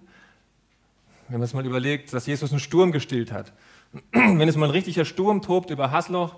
wenn 1.31 1.39
man 1.39 1.45
es 1.45 1.55
mal 1.55 1.65
überlegt, 1.65 2.13
dass 2.13 2.27
Jesus 2.27 2.51
einen 2.51 2.61
Sturm 2.61 2.93
gestillt 2.93 3.33
hat. 3.33 3.55
Wenn 4.13 4.47
es 4.47 4.57
mal 4.59 4.67
ein 4.67 4.73
richtiger 4.73 5.07
Sturm 5.07 5.41
tobt 5.41 5.71
über 5.71 5.91
Hasloch 5.91 6.35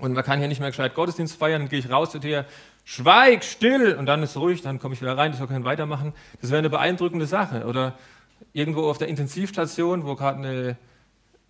und 0.00 0.14
man 0.14 0.24
kann 0.24 0.38
hier 0.38 0.48
nicht 0.48 0.60
mehr 0.60 0.70
gescheit 0.70 0.94
Gottesdienst 0.94 1.36
feiern, 1.36 1.60
dann 1.60 1.68
gehe 1.68 1.80
ich 1.80 1.90
raus 1.90 2.12
zu 2.12 2.18
dir, 2.18 2.46
schweig, 2.84 3.44
still, 3.44 3.94
und 3.98 4.06
dann 4.06 4.22
ist 4.22 4.38
ruhig, 4.38 4.62
dann 4.62 4.78
komme 4.78 4.94
ich 4.94 5.02
wieder 5.02 5.18
rein, 5.18 5.32
das 5.32 5.38
soll 5.38 5.48
kein 5.48 5.66
weitermachen. 5.66 6.14
Das 6.40 6.48
wäre 6.48 6.60
eine 6.60 6.70
beeindruckende 6.70 7.26
Sache. 7.26 7.66
Oder 7.66 7.98
irgendwo 8.52 8.88
auf 8.88 8.98
der 8.98 9.08
Intensivstation, 9.08 10.04
wo 10.04 10.14
gerade 10.14 10.38
eine, 10.38 10.76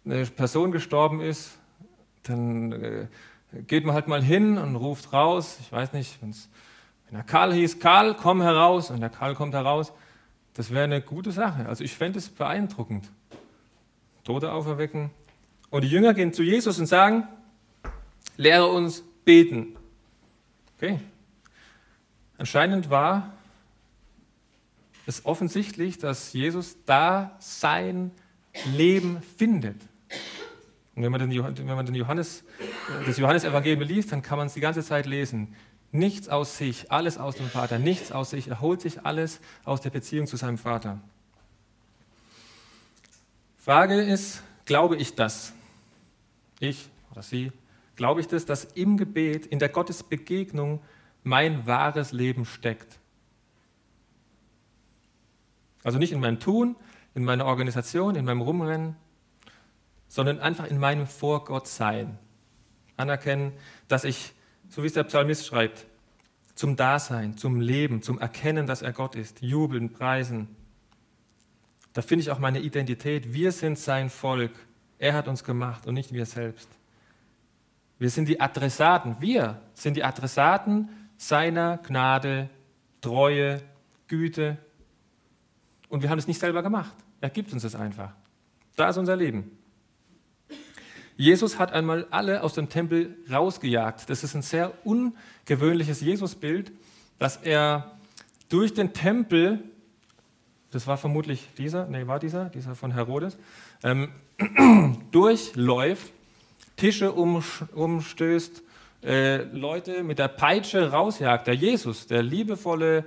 eine, 0.04 0.26
Person 0.26 0.72
gestorben 0.72 1.20
ist, 1.20 1.58
dann 2.24 2.72
äh, 2.72 3.06
geht 3.66 3.84
man 3.84 3.94
halt 3.94 4.08
mal 4.08 4.22
hin 4.22 4.58
und 4.58 4.76
ruft 4.76 5.12
raus, 5.12 5.58
ich 5.60 5.70
weiß 5.70 5.92
nicht, 5.92 6.18
wenn 6.22 6.32
der 7.12 7.22
Karl 7.22 7.52
hieß, 7.52 7.78
Karl, 7.78 8.14
komm 8.14 8.40
heraus, 8.40 8.90
und 8.90 9.00
der 9.00 9.10
Karl 9.10 9.34
kommt 9.34 9.54
heraus, 9.54 9.92
das 10.54 10.70
wäre 10.70 10.84
eine 10.84 11.00
gute 11.00 11.32
Sache. 11.32 11.66
Also 11.66 11.82
ich 11.84 11.94
fände 11.94 12.18
es 12.18 12.28
beeindruckend. 12.28 13.08
Tote 14.24 14.52
auferwecken. 14.52 15.10
Und 15.70 15.82
die 15.82 15.88
Jünger 15.88 16.14
gehen 16.14 16.32
zu 16.32 16.42
Jesus 16.42 16.78
und 16.78 16.86
sagen, 16.86 17.26
lehre 18.36 18.66
uns 18.66 19.02
beten. 19.24 19.76
Okay. 20.76 21.00
Anscheinend 22.38 22.90
war 22.90 23.32
es 25.06 25.24
offensichtlich, 25.24 25.98
dass 25.98 26.32
Jesus 26.32 26.76
da 26.86 27.36
sein 27.38 28.10
Leben 28.64 29.22
findet. 29.36 29.80
Und 30.94 31.02
wenn 31.02 31.12
man, 31.12 31.30
den, 31.30 31.32
wenn 31.32 31.66
man 31.76 31.86
den 31.86 31.94
Johannes, 31.94 32.44
das 33.06 33.16
Johannesevangelium 33.16 33.80
liest, 33.80 34.12
dann 34.12 34.22
kann 34.22 34.38
man 34.38 34.46
es 34.46 34.54
die 34.54 34.60
ganze 34.60 34.82
Zeit 34.82 35.06
lesen. 35.06 35.54
Nichts 35.90 36.28
aus 36.28 36.58
sich, 36.58 36.90
alles 36.92 37.18
aus 37.18 37.36
dem 37.36 37.48
Vater, 37.48 37.78
nichts 37.78 38.12
aus 38.12 38.30
sich, 38.30 38.48
er 38.48 38.60
holt 38.60 38.80
sich 38.80 39.04
alles 39.04 39.40
aus 39.64 39.80
der 39.80 39.90
Beziehung 39.90 40.26
zu 40.26 40.36
seinem 40.36 40.58
Vater. 40.58 41.00
Frage 43.58 44.00
ist, 44.00 44.42
glaube 44.64 44.96
ich 44.96 45.14
das? 45.14 45.52
Ich 46.60 46.88
oder 47.10 47.22
Sie, 47.22 47.52
glaube 47.96 48.20
ich 48.20 48.28
das, 48.28 48.44
dass 48.46 48.64
im 48.64 48.96
Gebet, 48.96 49.46
in 49.46 49.58
der 49.58 49.68
Gottesbegegnung 49.68 50.80
mein 51.22 51.66
wahres 51.66 52.12
Leben 52.12 52.44
steckt? 52.44 52.98
Also 55.84 55.98
nicht 55.98 56.12
in 56.12 56.20
meinem 56.20 56.40
Tun, 56.40 56.76
in 57.14 57.24
meiner 57.24 57.46
Organisation, 57.46 58.14
in 58.14 58.24
meinem 58.24 58.40
Rumrennen, 58.40 58.96
sondern 60.08 60.40
einfach 60.40 60.66
in 60.66 60.78
meinem 60.78 61.06
Vor 61.06 61.44
Gott 61.44 61.66
sein. 61.66 62.18
Anerkennen, 62.96 63.52
dass 63.88 64.04
ich, 64.04 64.32
so 64.68 64.82
wie 64.82 64.86
es 64.86 64.92
der 64.92 65.04
Psalmist 65.04 65.46
schreibt, 65.46 65.86
zum 66.54 66.76
Dasein, 66.76 67.36
zum 67.36 67.60
Leben, 67.60 68.02
zum 68.02 68.18
Erkennen, 68.18 68.66
dass 68.66 68.82
er 68.82 68.92
Gott 68.92 69.14
ist, 69.14 69.40
jubeln, 69.42 69.92
preisen. 69.92 70.54
Da 71.92 72.02
finde 72.02 72.22
ich 72.22 72.30
auch 72.30 72.38
meine 72.38 72.60
Identität. 72.60 73.32
Wir 73.32 73.52
sind 73.52 73.78
sein 73.78 74.10
Volk. 74.10 74.52
Er 74.98 75.14
hat 75.14 75.28
uns 75.28 75.44
gemacht 75.44 75.86
und 75.86 75.94
nicht 75.94 76.12
wir 76.12 76.26
selbst. 76.26 76.68
Wir 77.98 78.10
sind 78.10 78.28
die 78.28 78.40
Adressaten. 78.40 79.16
Wir 79.20 79.60
sind 79.74 79.96
die 79.96 80.04
Adressaten 80.04 80.88
seiner 81.16 81.78
Gnade 81.78 82.50
Treue, 83.00 83.62
Güte. 84.08 84.58
Und 85.92 86.02
wir 86.02 86.08
haben 86.08 86.18
es 86.18 86.26
nicht 86.26 86.40
selber 86.40 86.62
gemacht. 86.62 86.94
Er 87.20 87.28
gibt 87.28 87.52
uns 87.52 87.64
es 87.64 87.74
einfach. 87.74 88.14
Da 88.76 88.88
ist 88.88 88.96
unser 88.96 89.14
Leben. 89.14 89.58
Jesus 91.18 91.58
hat 91.58 91.70
einmal 91.72 92.06
alle 92.10 92.42
aus 92.42 92.54
dem 92.54 92.70
Tempel 92.70 93.14
rausgejagt. 93.30 94.08
Das 94.08 94.24
ist 94.24 94.34
ein 94.34 94.40
sehr 94.40 94.72
ungewöhnliches 94.86 96.00
Jesusbild, 96.00 96.72
dass 97.18 97.36
er 97.36 97.98
durch 98.48 98.72
den 98.72 98.94
Tempel, 98.94 99.64
das 100.70 100.86
war 100.86 100.96
vermutlich 100.96 101.46
dieser, 101.58 101.86
nee, 101.88 102.06
war 102.06 102.18
dieser, 102.18 102.46
dieser 102.46 102.74
von 102.74 102.92
Herodes, 102.92 103.36
ähm, 103.84 104.08
durchläuft, 105.10 106.10
Tische 106.76 107.12
umstößt, 107.12 108.62
äh, 109.02 109.42
Leute 109.42 110.02
mit 110.04 110.18
der 110.18 110.28
Peitsche 110.28 110.90
rausjagt. 110.90 111.48
Der 111.48 111.54
Jesus, 111.54 112.06
der 112.06 112.22
liebevolle 112.22 113.04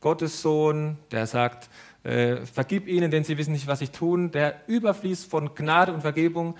Gottessohn, 0.00 0.96
der 1.10 1.26
sagt, 1.26 1.68
äh, 2.02 2.46
vergib 2.46 2.88
ihnen, 2.88 3.10
denn 3.10 3.24
sie 3.24 3.36
wissen 3.36 3.52
nicht, 3.52 3.66
was 3.66 3.80
sie 3.80 3.88
tun, 3.88 4.30
der 4.30 4.62
überfließt 4.68 5.28
von 5.28 5.54
Gnade 5.54 5.92
und 5.92 6.00
Vergebung, 6.00 6.56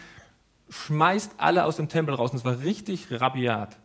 schmeißt 0.69 1.33
alle 1.39 1.65
aus 1.65 1.77
dem 1.77 1.89
Tempel 1.89 2.15
raus. 2.15 2.31
Und 2.31 2.39
es 2.39 2.45
war 2.45 2.61
richtig 2.61 3.09
rabiat. 3.11 3.79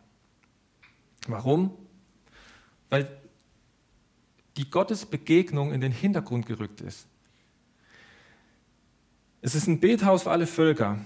Warum? 1.26 1.72
Weil 2.90 3.08
die 4.56 4.70
Gottesbegegnung 4.70 5.72
in 5.72 5.80
den 5.80 5.92
Hintergrund 5.92 6.46
gerückt 6.46 6.80
ist. 6.80 7.06
Es 9.42 9.54
ist 9.54 9.66
ein 9.66 9.80
Bethaus 9.80 10.24
für 10.24 10.30
alle 10.30 10.46
Völker. 10.46 10.98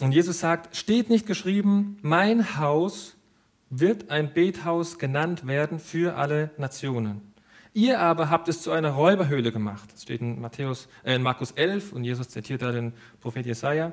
Und 0.00 0.12
Jesus 0.12 0.40
sagt, 0.40 0.76
steht 0.76 1.10
nicht 1.10 1.26
geschrieben, 1.26 1.98
mein 2.02 2.56
Haus 2.56 3.16
wird 3.68 4.10
ein 4.10 4.32
Bethaus 4.32 4.98
genannt 4.98 5.46
werden 5.46 5.78
für 5.78 6.16
alle 6.16 6.50
Nationen. 6.56 7.29
Ihr 7.72 8.00
aber 8.00 8.30
habt 8.30 8.48
es 8.48 8.62
zu 8.62 8.72
einer 8.72 8.90
Räuberhöhle 8.90 9.52
gemacht. 9.52 9.88
Das 9.92 10.02
steht 10.02 10.20
in, 10.20 10.40
Matthäus, 10.40 10.88
äh 11.04 11.14
in 11.14 11.22
Markus 11.22 11.52
11 11.52 11.92
und 11.92 12.04
Jesus 12.04 12.28
zitiert 12.28 12.62
da 12.62 12.72
den 12.72 12.92
Prophet 13.20 13.46
Jesaja. 13.46 13.92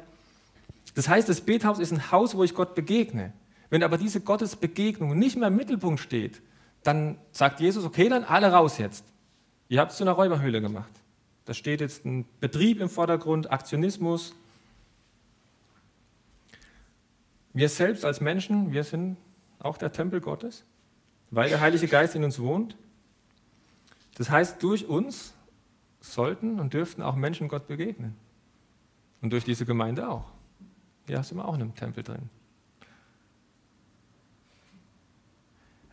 Das 0.95 1.07
heißt, 1.07 1.29
das 1.29 1.41
Bethaus 1.41 1.77
ist 1.77 1.91
ein 1.91 2.11
Haus, 2.11 2.35
wo 2.35 2.43
ich 2.43 2.55
Gott 2.55 2.73
begegne. 2.73 3.33
Wenn 3.69 3.83
aber 3.83 3.97
diese 3.97 4.21
Gottesbegegnung 4.21 5.17
nicht 5.17 5.37
mehr 5.37 5.49
im 5.49 5.55
Mittelpunkt 5.55 5.99
steht, 5.99 6.41
dann 6.83 7.17
sagt 7.31 7.59
Jesus, 7.59 7.85
okay, 7.85 8.09
dann 8.09 8.23
alle 8.23 8.51
raus 8.51 8.77
jetzt. 8.77 9.03
Ihr 9.69 9.79
habt 9.79 9.91
es 9.91 9.97
zu 9.97 10.03
einer 10.03 10.13
Räuberhöhle 10.13 10.61
gemacht. 10.61 10.89
Da 11.45 11.53
steht 11.53 11.81
jetzt 11.81 12.05
ein 12.05 12.25
Betrieb 12.39 12.81
im 12.81 12.89
Vordergrund, 12.89 13.51
Aktionismus. 13.51 14.33
Wir 17.53 17.69
selbst 17.69 18.05
als 18.05 18.21
Menschen, 18.21 18.71
wir 18.71 18.83
sind 18.83 19.17
auch 19.59 19.77
der 19.77 19.91
Tempel 19.91 20.21
Gottes, 20.21 20.63
weil 21.31 21.49
der 21.49 21.59
Heilige 21.59 21.87
Geist 21.87 22.15
in 22.15 22.23
uns 22.23 22.39
wohnt. 22.39 22.75
Das 24.17 24.31
heißt, 24.31 24.61
durch 24.63 24.87
uns 24.87 25.33
sollten 25.99 26.59
und 26.59 26.73
dürften 26.73 27.03
auch 27.03 27.15
Menschen 27.15 27.47
Gott 27.47 27.67
begegnen. 27.67 28.15
Und 29.21 29.31
durch 29.31 29.43
diese 29.43 29.65
Gemeinde 29.65 30.09
auch. 30.09 30.25
Hier 31.07 31.21
sind 31.21 31.37
wir 31.37 31.45
auch 31.45 31.53
in 31.53 31.61
einem 31.61 31.75
Tempel 31.75 32.03
drin. 32.03 32.29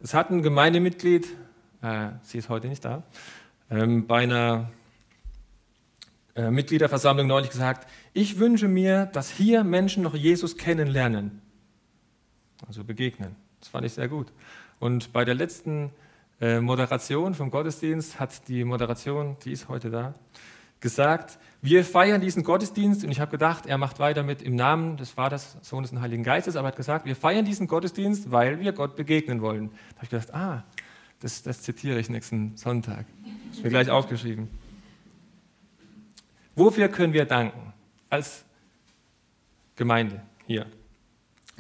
Es 0.03 0.15
hat 0.15 0.31
ein 0.31 0.43
Gemeindemitglied, 0.43 1.29
äh, 1.83 2.11
sie 2.23 2.39
ist 2.39 2.49
heute 2.49 2.69
nicht 2.69 2.85
da, 2.85 3.03
ähm, 3.71 4.07
bei 4.07 4.23
einer 4.23 4.71
äh, 6.35 6.51
Mitgliederversammlung 6.51 7.27
neulich 7.27 7.51
gesagt, 7.51 7.89
ich 8.13 8.39
wünsche 8.39 8.69
mir, 8.69 9.07
dass 9.07 9.31
hier 9.31 9.65
Menschen 9.65 10.03
noch 10.03 10.15
Jesus 10.15 10.57
kennenlernen, 10.57 11.41
also 12.67 12.85
begegnen. 12.85 13.37
Das 13.61 13.69
fand 13.69 13.87
ich 13.87 13.93
sehr 13.93 14.09
gut. 14.09 14.33
Und 14.79 15.13
bei 15.13 15.25
der 15.25 15.35
letzten 15.35 15.91
äh, 16.45 16.61
Moderation 16.61 17.33
vom 17.33 17.51
Gottesdienst 17.51 18.21
hat 18.21 18.49
die 18.49 18.65
Moderation, 18.65 19.39
die 19.47 19.53
ist 19.53 19.69
heute 19.69 19.91
da, 19.91 20.13
gesagt, 20.79 21.39
wir 21.63 21.87
feiern 21.87 22.21
diesen 22.21 22.43
Gottesdienst 22.43 23.03
und 23.03 23.11
ich 23.11 23.19
habe 23.19 23.31
gedacht, 23.31 23.65
er 23.65 23.79
macht 23.79 23.99
weiter 23.99 24.23
mit 24.23 24.43
im 24.43 24.55
Namen 24.55 24.99
des 24.99 25.09
Vaters, 25.09 25.57
Sohnes 25.63 25.91
und 25.91 26.03
Heiligen 26.03 26.23
Geistes, 26.23 26.57
aber 26.57 26.69
er 26.69 26.73
hat 26.73 26.77
gesagt, 26.77 27.07
wir 27.07 27.17
feiern 27.17 27.47
diesen 27.47 27.67
Gottesdienst, 27.67 28.31
weil 28.31 28.61
wir 28.61 28.73
Gott 28.73 28.95
begegnen 28.95 29.41
wollen. 29.41 29.71
Da 29.71 29.97
habe 29.97 30.05
ich 30.05 30.11
gedacht, 30.11 30.35
ah, 30.35 30.65
das, 31.21 31.43
das 31.43 31.63
zitiere 31.63 31.99
ich 31.99 32.11
nächsten 32.11 32.59
Sonntag. 32.59 33.07
Das 33.49 33.57
ist 33.57 33.65
mir 33.65 33.71
gleich 33.71 33.89
aufgeschrieben. 33.89 34.51
Wofür 36.55 36.89
können 36.89 37.15
wir 37.15 37.25
danken 37.25 37.73
als 38.11 38.45
Gemeinde 39.77 40.21
hier? 40.47 40.67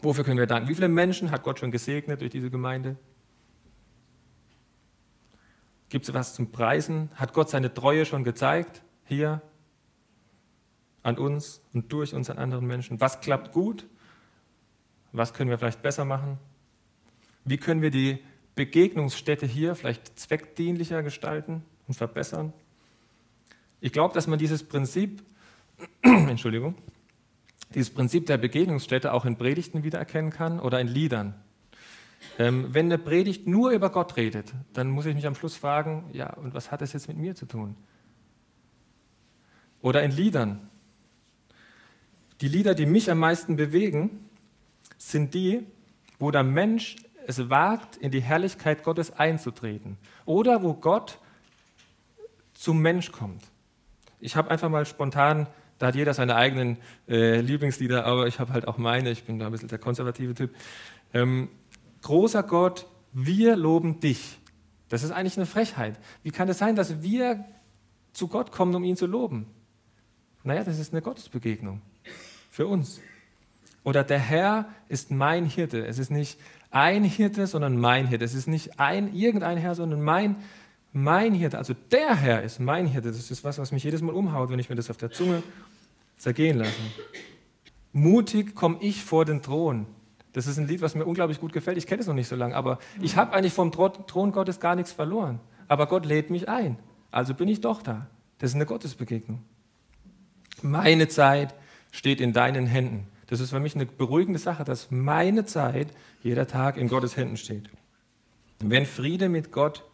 Wofür 0.02 0.24
können 0.24 0.38
wir 0.38 0.46
danken? 0.46 0.68
Wie 0.68 0.74
viele 0.74 0.88
Menschen 0.88 1.30
hat 1.30 1.42
Gott 1.42 1.58
schon 1.58 1.70
gesegnet 1.70 2.20
durch 2.20 2.30
diese 2.30 2.50
Gemeinde? 2.50 2.96
Gibt 5.94 6.08
es 6.08 6.12
was 6.12 6.34
zum 6.34 6.50
Preisen? 6.50 7.08
Hat 7.14 7.34
Gott 7.34 7.48
seine 7.48 7.72
Treue 7.72 8.04
schon 8.04 8.24
gezeigt? 8.24 8.82
hier 9.04 9.42
an 11.04 11.16
uns 11.18 11.62
und 11.72 11.92
durch 11.92 12.14
uns 12.14 12.30
an 12.30 12.36
anderen 12.36 12.66
Menschen? 12.66 13.00
Was 13.00 13.20
klappt 13.20 13.52
gut? 13.52 13.86
Was 15.12 15.34
können 15.34 15.50
wir 15.50 15.56
vielleicht 15.56 15.82
besser 15.82 16.04
machen? 16.04 16.38
Wie 17.44 17.58
können 17.58 17.80
wir 17.80 17.92
die 17.92 18.18
Begegnungsstätte 18.56 19.46
hier 19.46 19.76
vielleicht 19.76 20.18
zweckdienlicher 20.18 21.04
gestalten 21.04 21.62
und 21.86 21.94
verbessern? 21.94 22.52
Ich 23.80 23.92
glaube, 23.92 24.14
dass 24.14 24.26
man 24.26 24.40
dieses 24.40 24.64
Prinzip, 24.64 25.22
Entschuldigung, 26.02 26.74
dieses 27.72 27.94
Prinzip 27.94 28.26
der 28.26 28.38
Begegnungsstätte 28.38 29.12
auch 29.12 29.26
in 29.26 29.36
Predigten 29.36 29.84
wiedererkennen 29.84 30.32
kann 30.32 30.58
oder 30.58 30.80
in 30.80 30.88
Liedern. 30.88 31.36
Ähm, 32.38 32.68
wenn 32.70 32.86
eine 32.86 32.98
Predigt 32.98 33.46
nur 33.46 33.70
über 33.70 33.90
Gott 33.90 34.16
redet, 34.16 34.52
dann 34.72 34.90
muss 34.90 35.06
ich 35.06 35.14
mich 35.14 35.26
am 35.26 35.34
Schluss 35.34 35.56
fragen, 35.56 36.08
ja, 36.12 36.32
und 36.34 36.54
was 36.54 36.70
hat 36.70 36.80
das 36.80 36.92
jetzt 36.92 37.08
mit 37.08 37.16
mir 37.16 37.34
zu 37.34 37.46
tun? 37.46 37.76
Oder 39.80 40.02
in 40.02 40.10
Liedern. 40.10 40.68
Die 42.40 42.48
Lieder, 42.48 42.74
die 42.74 42.86
mich 42.86 43.10
am 43.10 43.18
meisten 43.18 43.56
bewegen, 43.56 44.28
sind 44.98 45.34
die, 45.34 45.66
wo 46.18 46.30
der 46.30 46.42
Mensch 46.42 46.96
es 47.26 47.50
wagt, 47.50 47.96
in 47.96 48.10
die 48.10 48.20
Herrlichkeit 48.20 48.82
Gottes 48.82 49.12
einzutreten. 49.12 49.96
Oder 50.24 50.62
wo 50.62 50.74
Gott 50.74 51.18
zum 52.54 52.80
Mensch 52.80 53.12
kommt. 53.12 53.42
Ich 54.20 54.36
habe 54.36 54.50
einfach 54.50 54.70
mal 54.70 54.86
spontan, 54.86 55.46
da 55.78 55.88
hat 55.88 55.94
jeder 55.94 56.14
seine 56.14 56.36
eigenen 56.36 56.78
äh, 57.08 57.40
Lieblingslieder, 57.40 58.04
aber 58.06 58.26
ich 58.26 58.38
habe 58.38 58.52
halt 58.52 58.68
auch 58.68 58.78
meine, 58.78 59.10
ich 59.10 59.24
bin 59.24 59.38
da 59.38 59.46
ein 59.46 59.52
bisschen 59.52 59.68
der 59.68 59.78
konservative 59.78 60.34
Typ. 60.34 60.54
Ähm, 61.12 61.48
großer 62.04 62.42
Gott, 62.42 62.86
wir 63.12 63.56
loben 63.56 63.98
dich. 63.98 64.38
Das 64.88 65.02
ist 65.02 65.10
eigentlich 65.10 65.36
eine 65.36 65.46
Frechheit. 65.46 65.98
Wie 66.22 66.30
kann 66.30 66.48
es 66.48 66.58
sein, 66.58 66.76
dass 66.76 67.02
wir 67.02 67.44
zu 68.12 68.28
Gott 68.28 68.52
kommen, 68.52 68.74
um 68.74 68.84
ihn 68.84 68.96
zu 68.96 69.06
loben? 69.06 69.46
Naja, 70.44 70.62
das 70.62 70.78
ist 70.78 70.92
eine 70.92 71.02
Gottesbegegnung 71.02 71.80
für 72.50 72.66
uns. 72.66 73.00
Oder 73.82 74.04
der 74.04 74.18
Herr 74.18 74.68
ist 74.88 75.10
mein 75.10 75.46
Hirte. 75.46 75.86
Es 75.86 75.98
ist 75.98 76.10
nicht 76.10 76.38
ein 76.70 77.04
Hirte, 77.04 77.46
sondern 77.46 77.78
mein 77.78 78.06
Hirte. 78.06 78.24
Es 78.24 78.34
ist 78.34 78.46
nicht 78.46 78.78
ein 78.78 79.14
irgendein 79.14 79.56
Herr, 79.56 79.74
sondern 79.74 80.02
mein, 80.02 80.36
mein 80.92 81.34
Hirte. 81.34 81.58
Also 81.58 81.74
der 81.90 82.14
Herr 82.14 82.42
ist 82.42 82.60
mein 82.60 82.86
Hirte. 82.86 83.08
Das 83.08 83.30
ist 83.30 83.44
was, 83.44 83.58
was 83.58 83.72
mich 83.72 83.84
jedes 83.84 84.02
Mal 84.02 84.14
umhaut, 84.14 84.50
wenn 84.50 84.58
ich 84.58 84.68
mir 84.68 84.76
das 84.76 84.90
auf 84.90 84.96
der 84.98 85.10
Zunge 85.10 85.42
zergehen 86.18 86.58
lasse. 86.58 86.72
Mutig 87.92 88.54
komme 88.54 88.76
ich 88.80 89.02
vor 89.02 89.24
den 89.24 89.40
Thron. 89.40 89.86
Das 90.34 90.48
ist 90.48 90.58
ein 90.58 90.66
Lied, 90.66 90.82
was 90.82 90.96
mir 90.96 91.06
unglaublich 91.06 91.40
gut 91.40 91.52
gefällt. 91.52 91.78
Ich 91.78 91.86
kenne 91.86 92.00
es 92.00 92.08
noch 92.08 92.14
nicht 92.14 92.28
so 92.28 92.34
lange, 92.34 92.56
aber 92.56 92.80
ich 93.00 93.16
habe 93.16 93.32
eigentlich 93.32 93.52
vom 93.52 93.70
Thron 93.70 94.32
Gottes 94.32 94.58
gar 94.58 94.74
nichts 94.74 94.92
verloren. 94.92 95.40
Aber 95.68 95.86
Gott 95.86 96.04
lädt 96.04 96.28
mich 96.28 96.48
ein. 96.48 96.76
Also 97.12 97.34
bin 97.34 97.48
ich 97.48 97.60
doch 97.60 97.82
da. 97.82 98.08
Das 98.38 98.50
ist 98.50 98.56
eine 98.56 98.66
Gottesbegegnung. 98.66 99.42
Meine 100.60 101.06
Zeit 101.06 101.54
steht 101.92 102.20
in 102.20 102.32
deinen 102.32 102.66
Händen. 102.66 103.06
Das 103.28 103.38
ist 103.38 103.50
für 103.50 103.60
mich 103.60 103.76
eine 103.76 103.86
beruhigende 103.86 104.40
Sache, 104.40 104.64
dass 104.64 104.90
meine 104.90 105.44
Zeit 105.44 105.88
jeder 106.22 106.48
Tag 106.48 106.76
in 106.78 106.88
Gottes 106.88 107.16
Händen 107.16 107.36
steht. 107.36 107.70
Wenn 108.58 108.86
Friede 108.86 109.28
mit 109.28 109.52
Gott, 109.52 109.84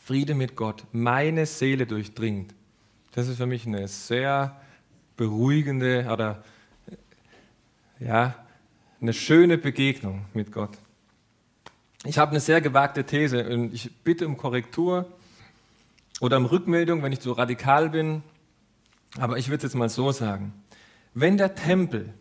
Friede 0.00 0.34
mit 0.34 0.54
Gott 0.54 0.84
meine 0.92 1.46
Seele 1.46 1.86
durchdringt, 1.86 2.54
das 3.12 3.26
ist 3.26 3.38
für 3.38 3.46
mich 3.46 3.66
eine 3.66 3.88
sehr 3.88 4.60
beruhigende 5.16 6.08
oder 6.12 6.44
ja, 7.98 8.43
eine 9.04 9.12
schöne 9.12 9.58
Begegnung 9.58 10.24
mit 10.32 10.50
Gott. 10.50 10.78
Ich 12.04 12.16
habe 12.16 12.30
eine 12.30 12.40
sehr 12.40 12.62
gewagte 12.62 13.04
These 13.04 13.46
und 13.50 13.74
ich 13.74 13.94
bitte 14.02 14.26
um 14.26 14.38
Korrektur 14.38 15.12
oder 16.20 16.38
um 16.38 16.46
Rückmeldung, 16.46 17.02
wenn 17.02 17.12
ich 17.12 17.20
zu 17.20 17.32
radikal 17.32 17.90
bin. 17.90 18.22
Aber 19.18 19.36
ich 19.36 19.48
würde 19.48 19.58
es 19.58 19.62
jetzt 19.64 19.74
mal 19.74 19.90
so 19.90 20.10
sagen. 20.10 20.54
Wenn 21.12 21.36
der 21.36 21.54
Tempel 21.54 22.14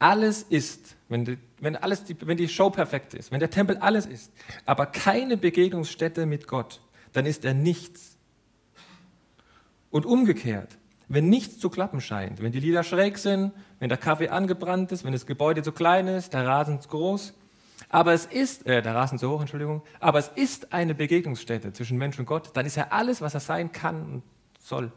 alles 0.00 0.42
ist, 0.42 0.96
wenn 1.08 1.24
die, 1.24 1.38
wenn, 1.60 1.76
alles, 1.76 2.02
wenn 2.22 2.36
die 2.36 2.48
Show 2.48 2.70
perfekt 2.70 3.14
ist, 3.14 3.30
wenn 3.30 3.38
der 3.38 3.50
Tempel 3.50 3.76
alles 3.76 4.06
ist, 4.06 4.32
aber 4.66 4.86
keine 4.86 5.36
Begegnungsstätte 5.36 6.26
mit 6.26 6.48
Gott, 6.48 6.80
dann 7.12 7.24
ist 7.24 7.44
er 7.44 7.54
nichts. 7.54 8.16
Und 9.90 10.06
umgekehrt, 10.06 10.76
wenn 11.12 11.28
nichts 11.28 11.58
zu 11.58 11.68
klappen 11.68 12.00
scheint, 12.00 12.40
wenn 12.40 12.52
die 12.52 12.60
Lieder 12.60 12.82
schräg 12.82 13.18
sind, 13.18 13.52
wenn 13.78 13.90
der 13.90 13.98
Kaffee 13.98 14.30
angebrannt 14.30 14.92
ist, 14.92 15.04
wenn 15.04 15.12
das 15.12 15.26
Gebäude 15.26 15.62
zu 15.62 15.70
klein 15.70 16.08
ist, 16.08 16.32
der 16.32 16.46
Rasen 16.46 16.80
zu 16.80 16.88
groß, 16.88 17.34
aber 17.90 18.14
es 18.14 18.24
ist, 18.24 18.66
äh, 18.66 18.80
der 18.80 18.94
Rasen 18.94 19.18
zu 19.18 19.28
hoch, 19.28 19.42
Entschuldigung, 19.42 19.82
aber 20.00 20.20
es 20.20 20.28
ist 20.28 20.72
eine 20.72 20.94
Begegnungsstätte 20.94 21.74
zwischen 21.74 21.98
Mensch 21.98 22.18
und 22.18 22.24
Gott, 22.24 22.52
dann 22.54 22.64
ist 22.64 22.78
er 22.78 22.94
alles, 22.94 23.20
was 23.20 23.34
er 23.34 23.40
sein 23.40 23.72
kann 23.72 24.02
und 24.02 24.22
soll. 24.58 24.90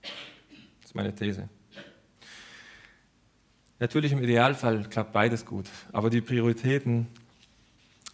Das 0.00 0.86
ist 0.86 0.94
meine 0.94 1.14
These. 1.14 1.50
Natürlich 3.78 4.12
im 4.12 4.22
Idealfall 4.22 4.88
klappt 4.88 5.12
beides 5.12 5.44
gut, 5.44 5.66
aber 5.92 6.08
die 6.08 6.22
Prioritäten 6.22 7.08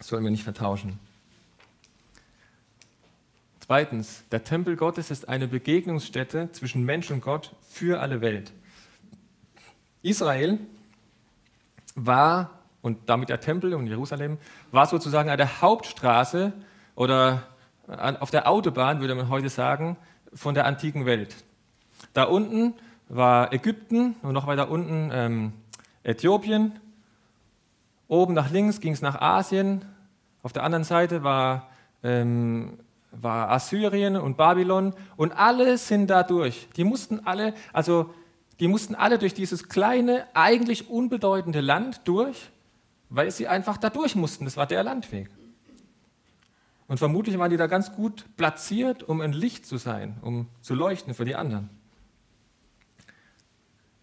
sollen 0.01 0.25
wir 0.25 0.31
nicht 0.31 0.43
vertauschen. 0.43 0.99
Zweitens, 3.67 4.23
der 4.31 4.45
Tempel 4.45 4.77
Gottes 4.77 5.11
ist 5.11 5.27
eine 5.27 5.49
Begegnungsstätte 5.49 6.49
zwischen 6.53 6.85
Mensch 6.85 7.11
und 7.11 7.19
Gott 7.19 7.53
für 7.67 7.99
alle 7.99 8.21
Welt. 8.21 8.53
Israel 10.01 10.57
war 11.93 12.57
und 12.81 13.09
damit 13.09 13.27
der 13.27 13.41
Tempel 13.41 13.73
und 13.73 13.87
Jerusalem, 13.87 14.37
war 14.71 14.85
sozusagen 14.85 15.29
an 15.29 15.37
der 15.37 15.61
Hauptstraße 15.61 16.53
oder 16.95 17.43
auf 18.21 18.31
der 18.31 18.47
Autobahn, 18.47 19.01
würde 19.01 19.15
man 19.15 19.27
heute 19.27 19.49
sagen, 19.49 19.97
von 20.33 20.55
der 20.55 20.65
antiken 20.65 21.05
Welt. 21.05 21.35
Da 22.13 22.23
unten 22.23 22.73
war 23.09 23.51
Ägypten 23.51 24.15
und 24.21 24.31
noch 24.31 24.47
weiter 24.47 24.71
unten 24.71 25.09
ähm, 25.13 25.53
Äthiopien. 26.03 26.79
Oben 28.07 28.33
nach 28.33 28.51
links 28.51 28.79
ging 28.79 28.93
es 28.93 29.01
nach 29.01 29.19
Asien. 29.19 29.83
Auf 30.41 30.53
der 30.53 30.63
anderen 30.63 30.85
Seite 30.85 31.23
war, 31.23 31.69
ähm, 32.03 32.79
war 33.11 33.49
Assyrien 33.49 34.15
und 34.15 34.37
Babylon. 34.37 34.93
Und 35.15 35.31
alle 35.31 35.77
sind 35.77 36.07
da 36.07 36.23
durch. 36.23 36.67
Die 36.75 36.83
mussten 36.83 37.21
alle, 37.25 37.53
also 37.73 38.13
die 38.59 38.67
mussten 38.67 38.95
alle 38.95 39.17
durch 39.17 39.33
dieses 39.33 39.69
kleine, 39.69 40.25
eigentlich 40.33 40.89
unbedeutende 40.89 41.61
Land 41.61 42.01
durch 42.05 42.49
weil 43.09 43.31
sie 43.31 43.47
einfach 43.47 43.77
da 43.77 43.89
durch 43.89 44.15
mussten. 44.15 44.45
Das 44.45 44.57
war 44.57 44.67
der 44.67 44.83
Landweg. 44.83 45.29
Und 46.87 46.97
vermutlich 46.97 47.37
waren 47.37 47.51
die 47.51 47.57
da 47.57 47.67
ganz 47.67 47.93
gut 47.93 48.25
platziert, 48.37 49.03
um 49.03 49.21
ein 49.21 49.33
Licht 49.33 49.65
zu 49.65 49.77
sein, 49.77 50.17
um 50.21 50.47
zu 50.61 50.73
leuchten 50.73 51.13
für 51.13 51.25
die 51.25 51.35
anderen. 51.35 51.69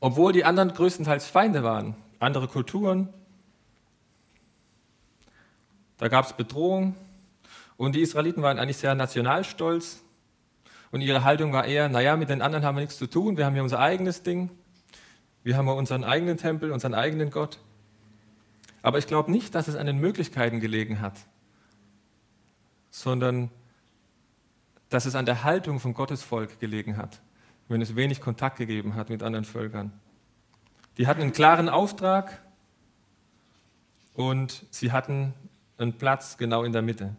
Obwohl 0.00 0.32
die 0.32 0.44
anderen 0.44 0.72
größtenteils 0.72 1.26
Feinde 1.26 1.62
waren, 1.62 1.96
andere 2.18 2.46
Kulturen, 2.46 3.08
da 5.96 6.08
gab 6.08 6.26
es 6.26 6.34
Bedrohung 6.34 6.94
und 7.76 7.94
die 7.94 8.00
Israeliten 8.00 8.42
waren 8.42 8.58
eigentlich 8.58 8.76
sehr 8.76 8.94
nationalstolz 8.94 10.02
und 10.90 11.00
ihre 11.00 11.24
Haltung 11.24 11.52
war 11.52 11.64
eher, 11.64 11.88
naja, 11.88 12.16
mit 12.16 12.30
den 12.30 12.40
anderen 12.40 12.64
haben 12.64 12.76
wir 12.76 12.82
nichts 12.82 12.98
zu 12.98 13.06
tun, 13.06 13.36
wir 13.36 13.46
haben 13.46 13.54
hier 13.54 13.62
unser 13.62 13.80
eigenes 13.80 14.22
Ding, 14.22 14.50
wir 15.42 15.56
haben 15.56 15.68
unseren 15.68 16.04
eigenen 16.04 16.36
Tempel, 16.36 16.70
unseren 16.72 16.94
eigenen 16.94 17.30
Gott. 17.30 17.58
Aber 18.82 18.98
ich 18.98 19.06
glaube 19.06 19.32
nicht, 19.32 19.54
dass 19.54 19.66
es 19.66 19.76
an 19.76 19.86
den 19.86 19.98
Möglichkeiten 19.98 20.60
gelegen 20.60 21.00
hat, 21.00 21.18
sondern 22.90 23.50
dass 24.88 25.06
es 25.06 25.16
an 25.16 25.26
der 25.26 25.42
Haltung 25.42 25.80
vom 25.80 25.94
Gottesvolk 25.94 26.60
gelegen 26.60 26.96
hat, 26.96 27.20
wenn 27.68 27.82
es 27.82 27.96
wenig 27.96 28.20
Kontakt 28.20 28.58
gegeben 28.58 28.94
hat 28.94 29.10
mit 29.10 29.22
anderen 29.22 29.44
Völkern. 29.44 29.90
Die 30.98 31.08
hatten 31.08 31.22
einen 31.22 31.32
klaren 31.32 31.68
Auftrag 31.68 32.40
und 34.12 34.64
sie 34.70 34.92
hatten 34.92 35.34
einen 35.76 35.98
Platz 35.98 36.36
genau 36.36 36.62
in 36.62 36.72
der 36.72 36.82
Mitte. 36.82 37.16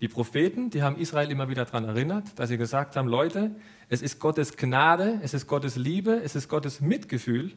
Die 0.00 0.08
Propheten, 0.08 0.70
die 0.70 0.82
haben 0.82 0.96
Israel 0.96 1.30
immer 1.30 1.48
wieder 1.48 1.66
daran 1.66 1.84
erinnert, 1.84 2.38
dass 2.38 2.48
sie 2.48 2.56
gesagt 2.56 2.96
haben, 2.96 3.06
Leute, 3.06 3.54
es 3.88 4.00
ist 4.00 4.18
Gottes 4.18 4.56
Gnade, 4.56 5.20
es 5.22 5.34
ist 5.34 5.46
Gottes 5.46 5.76
Liebe, 5.76 6.20
es 6.24 6.34
ist 6.34 6.48
Gottes 6.48 6.80
Mitgefühl, 6.80 7.52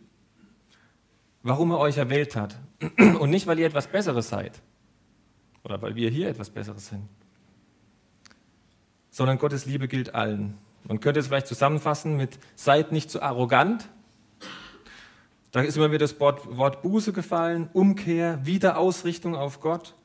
warum 1.41 1.71
er 1.71 1.79
euch 1.79 1.97
erwählt 1.97 2.35
hat. 2.35 2.59
Und 2.97 3.29
nicht, 3.29 3.47
weil 3.47 3.59
ihr 3.59 3.67
etwas 3.67 3.87
Besseres 3.87 4.27
seid 4.27 4.61
oder 5.63 5.81
weil 5.81 5.95
wir 5.95 6.09
hier 6.09 6.27
etwas 6.27 6.49
Besseres 6.49 6.87
sind, 6.87 7.07
sondern 9.09 9.37
Gottes 9.37 9.65
Liebe 9.65 9.87
gilt 9.87 10.13
allen. 10.13 10.57
Man 10.83 10.99
könnte 10.99 11.21
es 11.21 11.27
vielleicht 11.27 11.47
zusammenfassen 11.47 12.17
mit, 12.17 12.39
seid 12.55 12.91
nicht 12.91 13.09
zu 13.09 13.21
arrogant. 13.21 13.87
Da 15.51 15.61
ist 15.61 15.77
immer 15.77 15.91
wieder 15.91 15.99
das 15.99 16.19
Wort, 16.19 16.57
Wort 16.57 16.81
Buße 16.81 17.13
gefallen, 17.13 17.69
Umkehr, 17.71 18.45
Wiederausrichtung 18.45 19.35
auf 19.35 19.61
Gott. 19.61 19.95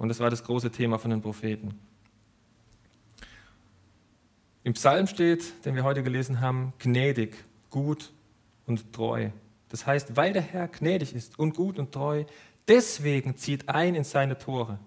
Und 0.00 0.08
das 0.08 0.18
war 0.18 0.30
das 0.30 0.42
große 0.44 0.70
Thema 0.70 0.98
von 0.98 1.10
den 1.10 1.20
Propheten. 1.20 1.78
Im 4.64 4.72
Psalm 4.72 5.06
steht, 5.06 5.66
den 5.66 5.74
wir 5.74 5.84
heute 5.84 6.02
gelesen 6.02 6.40
haben, 6.40 6.72
gnädig, 6.78 7.36
gut 7.68 8.10
und 8.64 8.94
treu. 8.94 9.28
Das 9.68 9.86
heißt, 9.86 10.16
weil 10.16 10.32
der 10.32 10.40
Herr 10.40 10.68
gnädig 10.68 11.14
ist 11.14 11.38
und 11.38 11.54
gut 11.54 11.78
und 11.78 11.92
treu, 11.92 12.24
deswegen 12.66 13.36
zieht 13.36 13.68
ein 13.68 13.94
in 13.94 14.04
seine 14.04 14.38
Tore, 14.38 14.78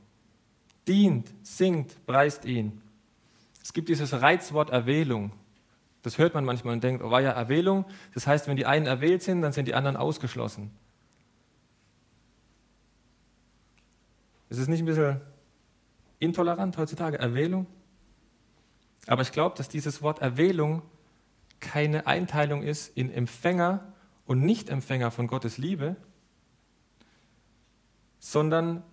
dient, 0.87 1.31
singt, 1.43 2.03
preist 2.07 2.45
ihn. 2.45 2.81
Es 3.61 3.71
gibt 3.71 3.89
dieses 3.89 4.19
Reizwort 4.19 4.71
Erwählung. 4.71 5.31
Das 6.01 6.17
hört 6.17 6.33
man 6.33 6.43
manchmal 6.43 6.73
und 6.73 6.83
denkt, 6.83 7.03
oh, 7.03 7.11
war 7.11 7.21
ja 7.21 7.33
Erwählung. 7.33 7.85
Das 8.15 8.25
heißt, 8.25 8.47
wenn 8.47 8.57
die 8.57 8.65
einen 8.65 8.87
erwählt 8.87 9.21
sind, 9.21 9.43
dann 9.43 9.53
sind 9.53 9.67
die 9.67 9.75
anderen 9.75 9.95
ausgeschlossen. 9.95 10.71
Ist 14.53 14.59
es 14.59 14.67
nicht 14.67 14.81
ein 14.81 14.85
bisschen 14.85 15.19
intolerant 16.19 16.77
heutzutage, 16.77 17.17
Erwählung? 17.17 17.65
Aber 19.07 19.23
ich 19.23 19.31
glaube, 19.31 19.57
dass 19.57 19.67
dieses 19.67 20.03
Wort 20.03 20.19
Erwählung 20.19 20.83
keine 21.59 22.05
Einteilung 22.05 22.61
ist 22.61 22.95
in 22.95 23.11
Empfänger 23.11 23.91
und 24.27 24.41
Nicht-Empfänger 24.41 25.09
von 25.09 25.25
Gottes 25.25 25.57
Liebe, 25.57 25.95
sondern 28.19 28.83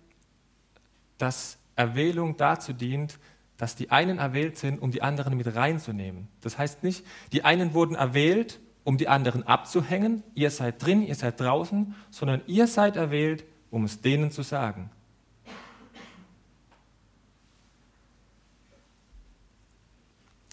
dass 1.19 1.59
Erwählung 1.75 2.37
dazu 2.37 2.73
dient, 2.73 3.19
dass 3.57 3.75
die 3.75 3.91
einen 3.91 4.17
erwählt 4.17 4.57
sind, 4.57 4.81
um 4.81 4.89
die 4.89 5.03
anderen 5.03 5.37
mit 5.37 5.55
reinzunehmen. 5.55 6.27
Das 6.41 6.57
heißt 6.57 6.81
nicht, 6.81 7.05
die 7.33 7.43
einen 7.43 7.75
wurden 7.75 7.93
erwählt, 7.93 8.59
um 8.83 8.97
die 8.97 9.07
anderen 9.07 9.43
abzuhängen, 9.43 10.23
ihr 10.33 10.49
seid 10.49 10.83
drin, 10.83 11.03
ihr 11.03 11.13
seid 11.13 11.39
draußen, 11.39 11.93
sondern 12.09 12.41
ihr 12.47 12.65
seid 12.65 12.95
erwählt, 12.95 13.45
um 13.69 13.83
es 13.83 14.01
denen 14.01 14.31
zu 14.31 14.41
sagen. 14.41 14.89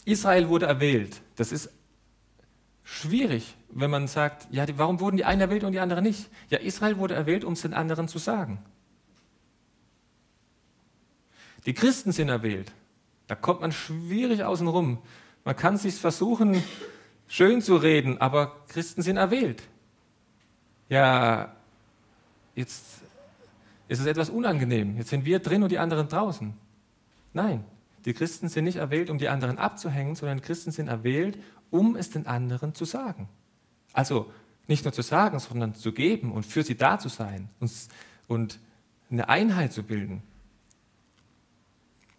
Israel 0.08 0.48
wurde 0.48 0.66
erwählt. 0.66 1.20
Das 1.36 1.52
ist 1.52 1.70
schwierig, 2.82 3.54
wenn 3.68 3.90
man 3.90 4.08
sagt, 4.08 4.48
ja, 4.50 4.64
warum 4.78 5.00
wurden 5.00 5.18
die 5.18 5.24
einen 5.24 5.42
erwählt 5.42 5.64
und 5.64 5.72
die 5.72 5.80
anderen 5.80 6.02
nicht? 6.02 6.30
Ja, 6.48 6.58
Israel 6.58 6.96
wurde 6.96 7.14
erwählt, 7.14 7.44
um 7.44 7.52
es 7.52 7.62
den 7.62 7.74
anderen 7.74 8.08
zu 8.08 8.18
sagen. 8.18 8.58
Die 11.66 11.74
Christen 11.74 12.12
sind 12.12 12.30
erwählt. 12.30 12.72
Da 13.26 13.34
kommt 13.34 13.60
man 13.60 13.72
schwierig 13.72 14.44
außen 14.44 14.66
rum. 14.66 14.98
Man 15.44 15.54
kann 15.54 15.76
sich 15.76 15.96
versuchen, 15.96 16.62
schön 17.26 17.60
zu 17.60 17.76
reden, 17.76 18.18
aber 18.18 18.64
Christen 18.68 19.02
sind 19.02 19.18
erwählt. 19.18 19.62
Ja, 20.88 21.54
jetzt 22.54 23.02
ist 23.88 24.00
es 24.00 24.06
etwas 24.06 24.30
unangenehm. 24.30 24.96
Jetzt 24.96 25.10
sind 25.10 25.26
wir 25.26 25.38
drin 25.40 25.62
und 25.62 25.70
die 25.70 25.78
anderen 25.78 26.08
draußen. 26.08 26.54
Nein, 27.34 27.64
die 28.04 28.14
Christen 28.14 28.48
sind 28.48 28.64
nicht 28.64 28.76
erwählt, 28.76 29.10
um 29.10 29.18
die 29.18 29.28
anderen 29.28 29.58
abzuhängen, 29.58 30.14
sondern 30.14 30.40
Christen 30.40 30.70
sind 30.70 30.88
erwählt, 30.88 31.38
um 31.70 31.96
es 31.96 32.10
den 32.10 32.26
anderen 32.26 32.74
zu 32.74 32.84
sagen. 32.84 33.28
Also 33.92 34.30
nicht 34.66 34.84
nur 34.84 34.92
zu 34.92 35.02
sagen, 35.02 35.38
sondern 35.38 35.74
zu 35.74 35.92
geben 35.92 36.32
und 36.32 36.44
für 36.44 36.62
sie 36.62 36.76
da 36.76 36.98
zu 36.98 37.08
sein 37.08 37.48
und, 37.58 37.72
und 38.28 38.58
eine 39.10 39.28
Einheit 39.28 39.72
zu 39.72 39.82
bilden. 39.82 40.22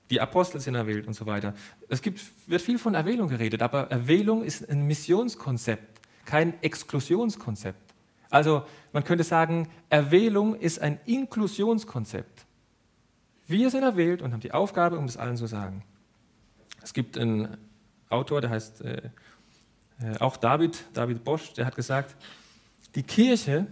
Die 0.10 0.20
Apostel 0.20 0.60
sind 0.60 0.74
erwählt 0.74 1.06
und 1.06 1.14
so 1.14 1.28
weiter. 1.28 1.54
Es 1.88 2.02
gibt, 2.02 2.20
wird 2.48 2.62
viel 2.62 2.80
von 2.80 2.96
Erwählung 2.96 3.28
geredet, 3.28 3.62
aber 3.62 3.92
Erwählung 3.92 4.44
ist 4.44 4.68
ein 4.68 4.88
Missionskonzept, 4.88 6.02
kein 6.26 6.62
Exklusionskonzept. 6.64 7.94
Also 8.32 8.64
man 8.92 9.04
könnte 9.04 9.24
sagen, 9.24 9.70
Erwählung 9.90 10.56
ist 10.56 10.80
ein 10.80 11.00
Inklusionskonzept. 11.06 12.46
Wir 13.50 13.72
sind 13.72 13.82
erwählt 13.82 14.22
und 14.22 14.32
haben 14.32 14.42
die 14.42 14.52
Aufgabe, 14.52 15.00
um 15.00 15.08
das 15.08 15.18
allen 15.18 15.36
zu 15.36 15.48
sagen. 15.48 15.84
Es 16.84 16.94
gibt 16.94 17.18
einen 17.18 17.58
Autor, 18.08 18.42
der 18.42 18.52
heißt 18.52 18.82
äh, 18.82 19.02
äh, 20.02 20.20
auch 20.20 20.38
David, 20.38 20.86
David 20.94 21.24
Bosch, 21.24 21.54
der 21.54 21.66
hat 21.66 21.76
gesagt, 21.76 22.16
die 22.94 23.02
Kirche 23.02 23.66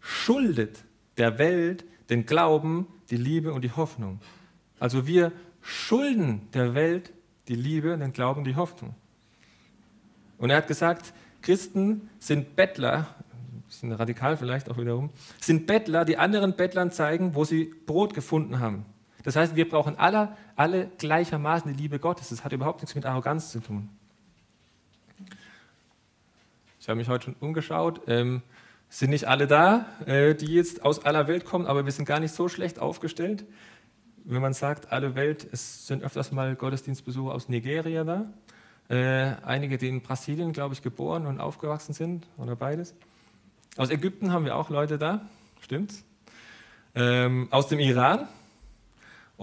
schuldet 0.00 0.84
der 1.16 1.38
Welt 1.38 1.86
den 2.10 2.26
Glauben, 2.26 2.86
die 3.08 3.16
Liebe 3.16 3.54
und 3.54 3.62
die 3.62 3.72
Hoffnung. 3.72 4.20
Also 4.78 5.06
wir 5.06 5.32
schulden 5.62 6.48
der 6.52 6.74
Welt 6.74 7.10
die 7.48 7.54
Liebe, 7.54 7.96
den 7.96 8.12
Glauben, 8.12 8.44
die 8.44 8.56
Hoffnung. 8.56 8.94
Und 10.36 10.50
er 10.50 10.58
hat 10.58 10.68
gesagt, 10.68 11.14
Christen 11.40 12.10
sind 12.18 12.54
Bettler, 12.54 13.14
bisschen 13.66 13.92
radikal 13.92 14.36
vielleicht 14.36 14.70
auch 14.70 14.76
wiederum, 14.76 15.08
sind 15.40 15.66
Bettler, 15.66 16.04
die 16.04 16.18
anderen 16.18 16.54
Bettlern 16.54 16.90
zeigen, 16.90 17.34
wo 17.34 17.46
sie 17.46 17.72
Brot 17.86 18.12
gefunden 18.12 18.60
haben. 18.60 18.84
Das 19.22 19.36
heißt, 19.36 19.56
wir 19.56 19.68
brauchen 19.68 19.98
alle, 19.98 20.36
alle 20.56 20.88
gleichermaßen 20.98 21.72
die 21.72 21.80
Liebe 21.80 21.98
Gottes. 21.98 22.30
Das 22.30 22.44
hat 22.44 22.52
überhaupt 22.52 22.82
nichts 22.82 22.94
mit 22.94 23.06
Arroganz 23.06 23.50
zu 23.50 23.60
tun. 23.60 23.88
Ich 26.80 26.88
habe 26.88 26.96
mich 26.96 27.08
heute 27.08 27.26
schon 27.26 27.36
umgeschaut. 27.38 28.00
Ähm, 28.08 28.42
Sind 28.88 29.10
nicht 29.10 29.26
alle 29.26 29.46
da, 29.46 29.86
äh, 30.04 30.34
die 30.34 30.52
jetzt 30.52 30.84
aus 30.84 31.04
aller 31.04 31.26
Welt 31.28 31.44
kommen, 31.44 31.66
aber 31.66 31.84
wir 31.84 31.92
sind 31.92 32.04
gar 32.04 32.20
nicht 32.20 32.34
so 32.34 32.48
schlecht 32.48 32.78
aufgestellt. 32.78 33.44
Wenn 34.24 34.42
man 34.42 34.52
sagt, 34.52 34.92
alle 34.92 35.14
Welt, 35.14 35.46
es 35.50 35.86
sind 35.86 36.02
öfters 36.02 36.30
mal 36.30 36.54
Gottesdienstbesucher 36.54 37.32
aus 37.32 37.48
Nigeria 37.48 38.04
da. 38.04 38.26
Äh, 38.88 39.36
einige, 39.44 39.78
die 39.78 39.88
in 39.88 40.02
Brasilien, 40.02 40.52
glaube 40.52 40.74
ich, 40.74 40.82
geboren 40.82 41.26
und 41.26 41.40
aufgewachsen 41.40 41.94
sind 41.94 42.26
oder 42.36 42.54
beides. 42.54 42.94
Aus 43.78 43.90
Ägypten 43.90 44.30
haben 44.32 44.44
wir 44.44 44.56
auch 44.56 44.68
Leute 44.68 44.98
da, 44.98 45.26
stimmt's? 45.60 46.04
Ähm, 46.94 47.48
aus 47.50 47.68
dem 47.68 47.78
Iran. 47.78 48.28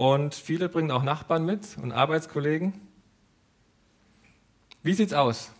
Und 0.00 0.34
viele 0.34 0.70
bringen 0.70 0.90
auch 0.90 1.02
Nachbarn 1.02 1.44
mit 1.44 1.76
und 1.76 1.92
Arbeitskollegen. 1.92 2.72
Wie 4.82 4.94
sieht's 4.94 5.12
aus? 5.12 5.52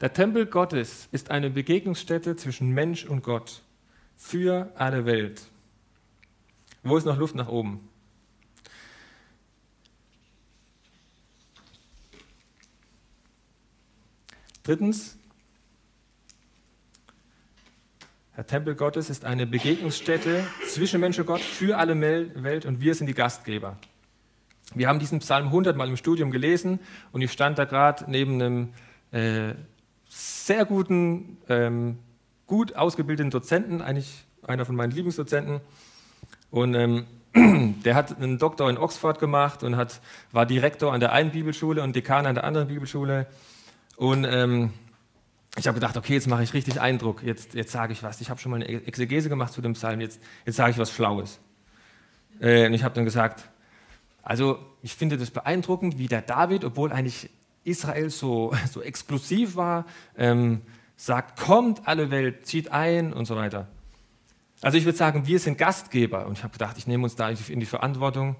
Der 0.00 0.14
Tempel 0.14 0.46
Gottes 0.46 1.10
ist 1.12 1.30
eine 1.30 1.50
Begegnungsstätte 1.50 2.36
zwischen 2.36 2.70
Mensch 2.70 3.04
und 3.04 3.22
Gott 3.22 3.60
für 4.16 4.72
alle 4.76 5.04
Welt. 5.04 5.42
Wo 6.82 6.96
ist 6.96 7.04
noch 7.04 7.18
Luft 7.18 7.34
nach 7.34 7.48
oben? 7.48 7.86
Drittens, 14.62 15.18
der 18.36 18.46
Tempel 18.46 18.74
Gottes 18.74 19.10
ist 19.10 19.24
eine 19.24 19.46
Begegnungsstätte 19.46 20.44
zwischen 20.66 21.00
Mensch 21.00 21.18
und 21.18 21.26
Gott 21.26 21.40
für 21.40 21.78
alle 21.78 22.00
Welt 22.00 22.66
und 22.66 22.80
wir 22.80 22.94
sind 22.94 23.06
die 23.06 23.14
Gastgeber. 23.14 23.76
Wir 24.74 24.88
haben 24.88 24.98
diesen 24.98 25.20
Psalm 25.20 25.46
100 25.46 25.76
mal 25.76 25.88
im 25.88 25.96
Studium 25.96 26.30
gelesen 26.30 26.80
und 27.12 27.22
ich 27.22 27.30
stand 27.30 27.58
da 27.58 27.64
gerade 27.64 28.10
neben 28.10 28.42
einem 28.42 28.74
äh, 29.12 29.54
sehr 30.08 30.64
guten, 30.64 31.38
ähm, 31.48 31.98
gut 32.46 32.74
ausgebildeten 32.74 33.30
Dozenten, 33.30 33.80
eigentlich 33.80 34.24
einer 34.42 34.64
von 34.64 34.74
meinen 34.74 34.90
Lieblingsdozenten. 34.90 35.60
Und 36.50 36.74
ähm, 36.74 37.06
der 37.84 37.94
hat 37.94 38.16
einen 38.16 38.38
Doktor 38.38 38.68
in 38.68 38.78
Oxford 38.78 39.20
gemacht 39.20 39.62
und 39.62 39.76
hat, 39.76 40.00
war 40.32 40.44
Direktor 40.44 40.92
an 40.92 41.00
der 41.00 41.12
einen 41.12 41.30
Bibelschule 41.30 41.82
und 41.82 41.94
Dekan 41.94 42.26
an 42.26 42.34
der 42.34 42.44
anderen 42.44 42.68
Bibelschule. 42.68 43.26
Und 43.96 44.24
ähm, 44.28 44.72
ich 45.56 45.68
habe 45.68 45.74
gedacht, 45.74 45.96
okay, 45.96 46.14
jetzt 46.14 46.26
mache 46.26 46.42
ich 46.42 46.52
richtig 46.52 46.80
Eindruck, 46.80 47.22
jetzt, 47.22 47.54
jetzt 47.54 47.72
sage 47.72 47.92
ich 47.92 48.02
was. 48.02 48.20
Ich 48.20 48.30
habe 48.30 48.40
schon 48.40 48.50
mal 48.50 48.56
eine 48.56 48.66
Exegese 48.66 49.28
gemacht 49.28 49.52
zu 49.52 49.62
dem 49.62 49.74
Psalm, 49.74 50.00
jetzt, 50.00 50.20
jetzt 50.44 50.56
sage 50.56 50.72
ich 50.72 50.78
was 50.78 50.90
Schlaues. 50.90 51.38
Äh, 52.40 52.66
und 52.66 52.74
ich 52.74 52.82
habe 52.82 52.94
dann 52.94 53.04
gesagt, 53.04 53.48
also 54.22 54.58
ich 54.82 54.94
finde 54.94 55.16
das 55.16 55.30
beeindruckend, 55.30 55.98
wie 55.98 56.08
der 56.08 56.22
David, 56.22 56.64
obwohl 56.64 56.92
eigentlich 56.92 57.30
Israel 57.62 58.10
so, 58.10 58.52
so 58.70 58.82
exklusiv 58.82 59.54
war, 59.54 59.86
ähm, 60.16 60.62
sagt, 60.96 61.38
kommt 61.38 61.86
alle 61.86 62.10
Welt, 62.10 62.46
zieht 62.46 62.72
ein 62.72 63.12
und 63.12 63.26
so 63.26 63.36
weiter. 63.36 63.68
Also 64.60 64.78
ich 64.78 64.84
würde 64.84 64.96
sagen, 64.96 65.26
wir 65.26 65.38
sind 65.38 65.58
Gastgeber. 65.58 66.26
Und 66.26 66.38
ich 66.38 66.42
habe 66.42 66.52
gedacht, 66.52 66.78
ich 66.78 66.86
nehme 66.86 67.04
uns 67.04 67.16
da 67.16 67.28
in 67.28 67.60
die 67.60 67.66
Verantwortung. 67.66 68.36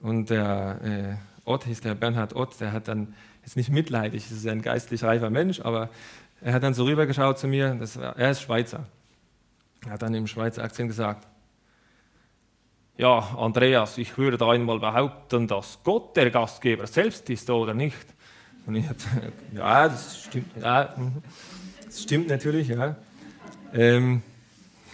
Und 0.00 0.30
der 0.30 0.80
äh, 0.82 1.48
Ott 1.48 1.64
hieß 1.64 1.80
der 1.80 1.94
Bernhard 1.94 2.36
Ott, 2.36 2.60
der 2.60 2.72
hat 2.72 2.88
dann 2.88 3.14
jetzt 3.42 3.56
nicht 3.56 3.70
mitleidig, 3.70 4.24
das 4.28 4.38
ist 4.38 4.46
ein 4.46 4.62
geistlich 4.62 5.02
reifer 5.02 5.30
Mensch, 5.30 5.60
aber 5.60 5.90
er 6.42 6.54
hat 6.54 6.62
dann 6.62 6.74
so 6.74 6.84
rübergeschaut 6.84 7.38
zu 7.38 7.46
mir, 7.46 7.78
war, 7.78 8.16
er 8.16 8.30
ist 8.30 8.42
Schweizer. 8.42 8.86
Er 9.84 9.92
hat 9.92 10.02
dann 10.02 10.14
im 10.14 10.26
Schweizer 10.26 10.62
Akzent 10.62 10.88
gesagt, 10.88 11.26
ja, 12.96 13.18
Andreas, 13.38 13.96
ich 13.96 14.18
würde 14.18 14.44
einmal 14.46 14.78
behaupten, 14.78 15.48
dass 15.48 15.78
Gott 15.84 16.16
der 16.16 16.30
Gastgeber 16.30 16.86
selbst 16.86 17.30
ist 17.30 17.48
oder 17.48 17.72
nicht. 17.72 17.96
Und 18.66 18.76
ich 18.76 18.86
hatte, 18.86 19.32
ja, 19.54 19.88
das 19.88 20.24
stimmt, 20.24 20.50
ja, 20.60 20.94
das 21.86 22.02
stimmt 22.02 22.28
natürlich, 22.28 22.68
ja. 22.68 22.96
Ähm, 23.72 24.22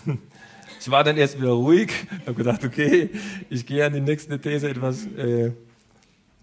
ich 0.81 0.91
war 0.91 1.03
dann 1.03 1.17
erst 1.17 1.41
wieder 1.41 1.51
ruhig, 1.51 1.93
habe 2.27 2.35
gedacht, 2.35 2.65
okay, 2.65 3.11
ich 3.51 3.67
gehe 3.67 3.85
an 3.85 3.93
die 3.93 4.01
nächste 4.01 4.41
These 4.41 4.71
etwas 4.71 5.05
äh, 5.07 5.51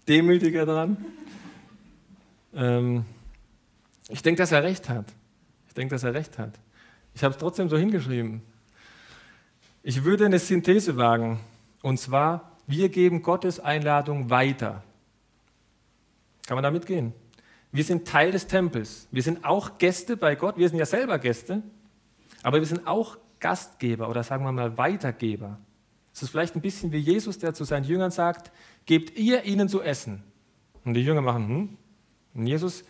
demütiger 0.06 0.66
dran. 0.66 0.98
Ähm, 2.54 3.06
ich 4.08 4.22
denke, 4.22 4.42
dass 4.42 4.52
er 4.52 4.62
recht 4.62 4.88
hat. 4.88 5.06
Ich 5.68 5.74
denke, 5.74 5.94
dass 5.94 6.04
er 6.04 6.14
recht 6.14 6.38
hat. 6.38 6.58
Ich 7.14 7.22
habe 7.24 7.32
es 7.32 7.38
trotzdem 7.38 7.68
so 7.68 7.76
hingeschrieben. 7.76 8.42
Ich 9.82 10.04
würde 10.04 10.26
eine 10.26 10.38
Synthese 10.38 10.96
wagen, 10.96 11.40
und 11.82 11.98
zwar, 11.98 12.52
wir 12.66 12.88
geben 12.88 13.22
Gottes 13.22 13.60
Einladung 13.60 14.30
weiter. 14.30 14.82
Kann 16.46 16.56
man 16.56 16.62
da 16.62 16.70
mitgehen? 16.70 17.12
Wir 17.72 17.84
sind 17.84 18.06
Teil 18.06 18.30
des 18.30 18.46
Tempels. 18.46 19.08
Wir 19.10 19.22
sind 19.22 19.44
auch 19.44 19.78
Gäste 19.78 20.16
bei 20.16 20.36
Gott. 20.36 20.56
Wir 20.56 20.68
sind 20.68 20.78
ja 20.78 20.86
selber 20.86 21.18
Gäste, 21.18 21.62
aber 22.42 22.60
wir 22.60 22.66
sind 22.66 22.86
auch 22.86 23.18
Gastgeber 23.40 24.08
oder 24.08 24.22
sagen 24.22 24.44
wir 24.44 24.52
mal 24.52 24.78
Weitergeber. 24.78 25.58
Es 26.14 26.22
ist 26.22 26.30
vielleicht 26.30 26.54
ein 26.54 26.62
bisschen 26.62 26.92
wie 26.92 26.98
Jesus, 26.98 27.38
der 27.38 27.52
zu 27.52 27.64
seinen 27.64 27.84
Jüngern 27.84 28.12
sagt, 28.12 28.52
gebt 28.86 29.18
ihr 29.18 29.42
ihnen 29.44 29.68
zu 29.68 29.82
essen. 29.82 30.22
Und 30.84 30.94
die 30.94 31.02
Jünger 31.02 31.20
machen, 31.20 31.48
hm, 31.48 31.78
und 32.34 32.46
Jesus 32.46 32.84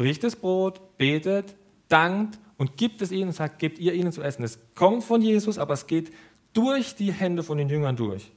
bricht 0.00 0.24
das 0.24 0.34
Brot, 0.34 0.96
betet, 0.96 1.54
dankt 1.88 2.38
und 2.56 2.78
gibt 2.78 3.02
es 3.02 3.12
ihnen 3.12 3.28
und 3.28 3.34
sagt, 3.34 3.58
gebt 3.58 3.78
ihr 3.78 3.92
ihnen 3.92 4.12
zu 4.12 4.22
essen. 4.22 4.42
Es 4.42 4.58
kommt 4.74 5.04
von 5.04 5.20
Jesus, 5.20 5.58
aber 5.58 5.74
es 5.74 5.86
geht 5.86 6.10
durch 6.54 6.94
die 6.94 7.12
Hände 7.12 7.42
von 7.42 7.58
den 7.58 7.68
Jüngern 7.68 7.96
durch. 7.96 8.32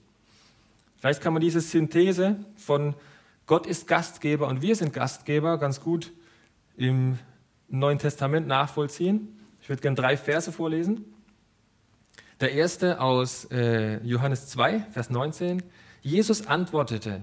Vielleicht 0.97 1.21
kann 1.21 1.31
man 1.31 1.41
diese 1.41 1.61
Synthese 1.61 2.43
von 2.57 2.95
Gott 3.45 3.65
ist 3.65 3.87
Gastgeber 3.87 4.49
und 4.49 4.61
wir 4.61 4.75
sind 4.75 4.91
Gastgeber 4.91 5.57
ganz 5.57 5.79
gut 5.79 6.11
im 6.75 7.17
Neuen 7.69 7.97
Testament 7.97 8.45
nachvollziehen. 8.45 9.39
Ich 9.61 9.69
würde 9.69 9.81
gerne 9.81 9.95
drei 9.95 10.17
Verse 10.17 10.51
vorlesen. 10.51 11.05
Der 12.41 12.51
erste 12.51 12.99
aus 12.99 13.45
äh, 13.51 14.05
Johannes 14.05 14.47
2, 14.47 14.87
Vers 14.91 15.09
19. 15.09 15.63
Jesus 16.01 16.45
antwortete, 16.45 17.21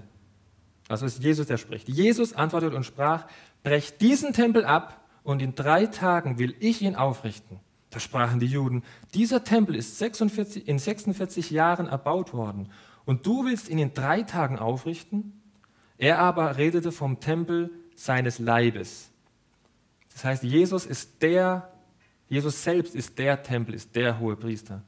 also 0.87 1.05
ist 1.05 1.23
Jesus, 1.23 1.45
der 1.45 1.57
spricht. 1.57 1.87
Jesus 1.87 2.33
antwortete 2.33 2.75
und 2.75 2.85
sprach, 2.85 3.25
brecht 3.63 4.01
diesen 4.01 4.33
Tempel 4.33 4.65
ab 4.65 5.07
und 5.23 5.41
in 5.41 5.55
drei 5.55 5.85
Tagen 5.85 6.39
will 6.39 6.55
ich 6.59 6.81
ihn 6.81 6.95
aufrichten. 6.95 7.59
Da 7.89 7.99
sprachen 7.99 8.39
die 8.39 8.47
Juden, 8.47 8.83
dieser 9.13 9.43
Tempel 9.43 9.75
ist 9.75 9.97
46, 9.99 10.67
in 10.67 10.79
46 10.79 11.51
Jahren 11.51 11.87
erbaut 11.87 12.33
worden 12.33 12.69
und 13.05 13.25
du 13.25 13.45
willst 13.45 13.69
ihn 13.69 13.79
in 13.79 13.93
drei 13.93 14.23
Tagen 14.23 14.57
aufrichten? 14.57 15.41
Er 15.97 16.19
aber 16.19 16.57
redete 16.57 16.91
vom 16.91 17.19
Tempel 17.19 17.69
seines 17.95 18.39
Leibes. 18.39 19.11
Das 20.13 20.25
heißt, 20.25 20.43
Jesus 20.43 20.85
ist 20.85 21.21
der, 21.21 21.71
Jesus 22.27 22.63
selbst 22.63 22.95
ist 22.95 23.17
der 23.19 23.43
Tempel, 23.43 23.75
ist 23.75 23.95
der 23.95 24.19
hohe 24.19 24.35
Priester. 24.35 24.81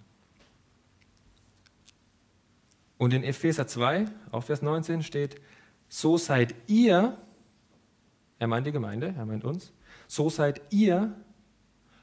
Und 2.98 3.14
in 3.14 3.24
Epheser 3.24 3.68
2, 3.68 4.06
auf 4.32 4.46
Vers 4.46 4.62
19 4.62 5.04
steht, 5.04 5.42
so 5.90 6.18
seid 6.18 6.56
ihr, 6.68 7.18
er 8.44 8.48
meint 8.48 8.68
die 8.68 8.74
Gemeinde, 8.74 9.14
er 9.18 9.26
meint 9.26 9.46
uns, 9.46 9.72
so 10.06 10.30
seid 10.30 10.62
ihr 10.70 11.16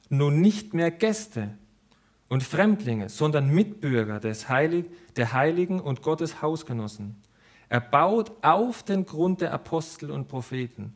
nun 0.08 0.40
nicht 0.40 0.72
mehr 0.72 0.90
Gäste 0.90 1.50
und 2.30 2.42
Fremdlinge, 2.42 3.10
sondern 3.10 3.50
Mitbürger 3.50 4.20
des 4.20 4.48
Heilig, 4.48 4.86
der 5.16 5.34
Heiligen 5.34 5.80
und 5.80 6.00
Gottes 6.00 6.40
Hausgenossen. 6.40 7.16
Er 7.68 7.82
baut 7.82 8.32
auf 8.40 8.82
den 8.82 9.04
Grund 9.04 9.42
der 9.42 9.52
Apostel 9.52 10.10
und 10.10 10.28
Propheten, 10.28 10.94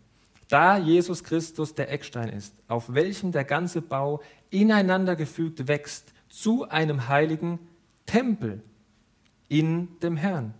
da 0.48 0.78
Jesus 0.78 1.22
Christus 1.22 1.74
der 1.74 1.92
Eckstein 1.92 2.30
ist, 2.30 2.54
auf 2.66 2.94
welchem 2.94 3.30
der 3.30 3.44
ganze 3.44 3.82
Bau 3.82 4.22
ineinander 4.48 5.14
gefügt 5.14 5.68
wächst 5.68 6.14
zu 6.30 6.70
einem 6.70 7.06
heiligen 7.08 7.58
Tempel 8.06 8.62
in 9.48 9.88
dem 10.00 10.16
Herrn. 10.16 10.54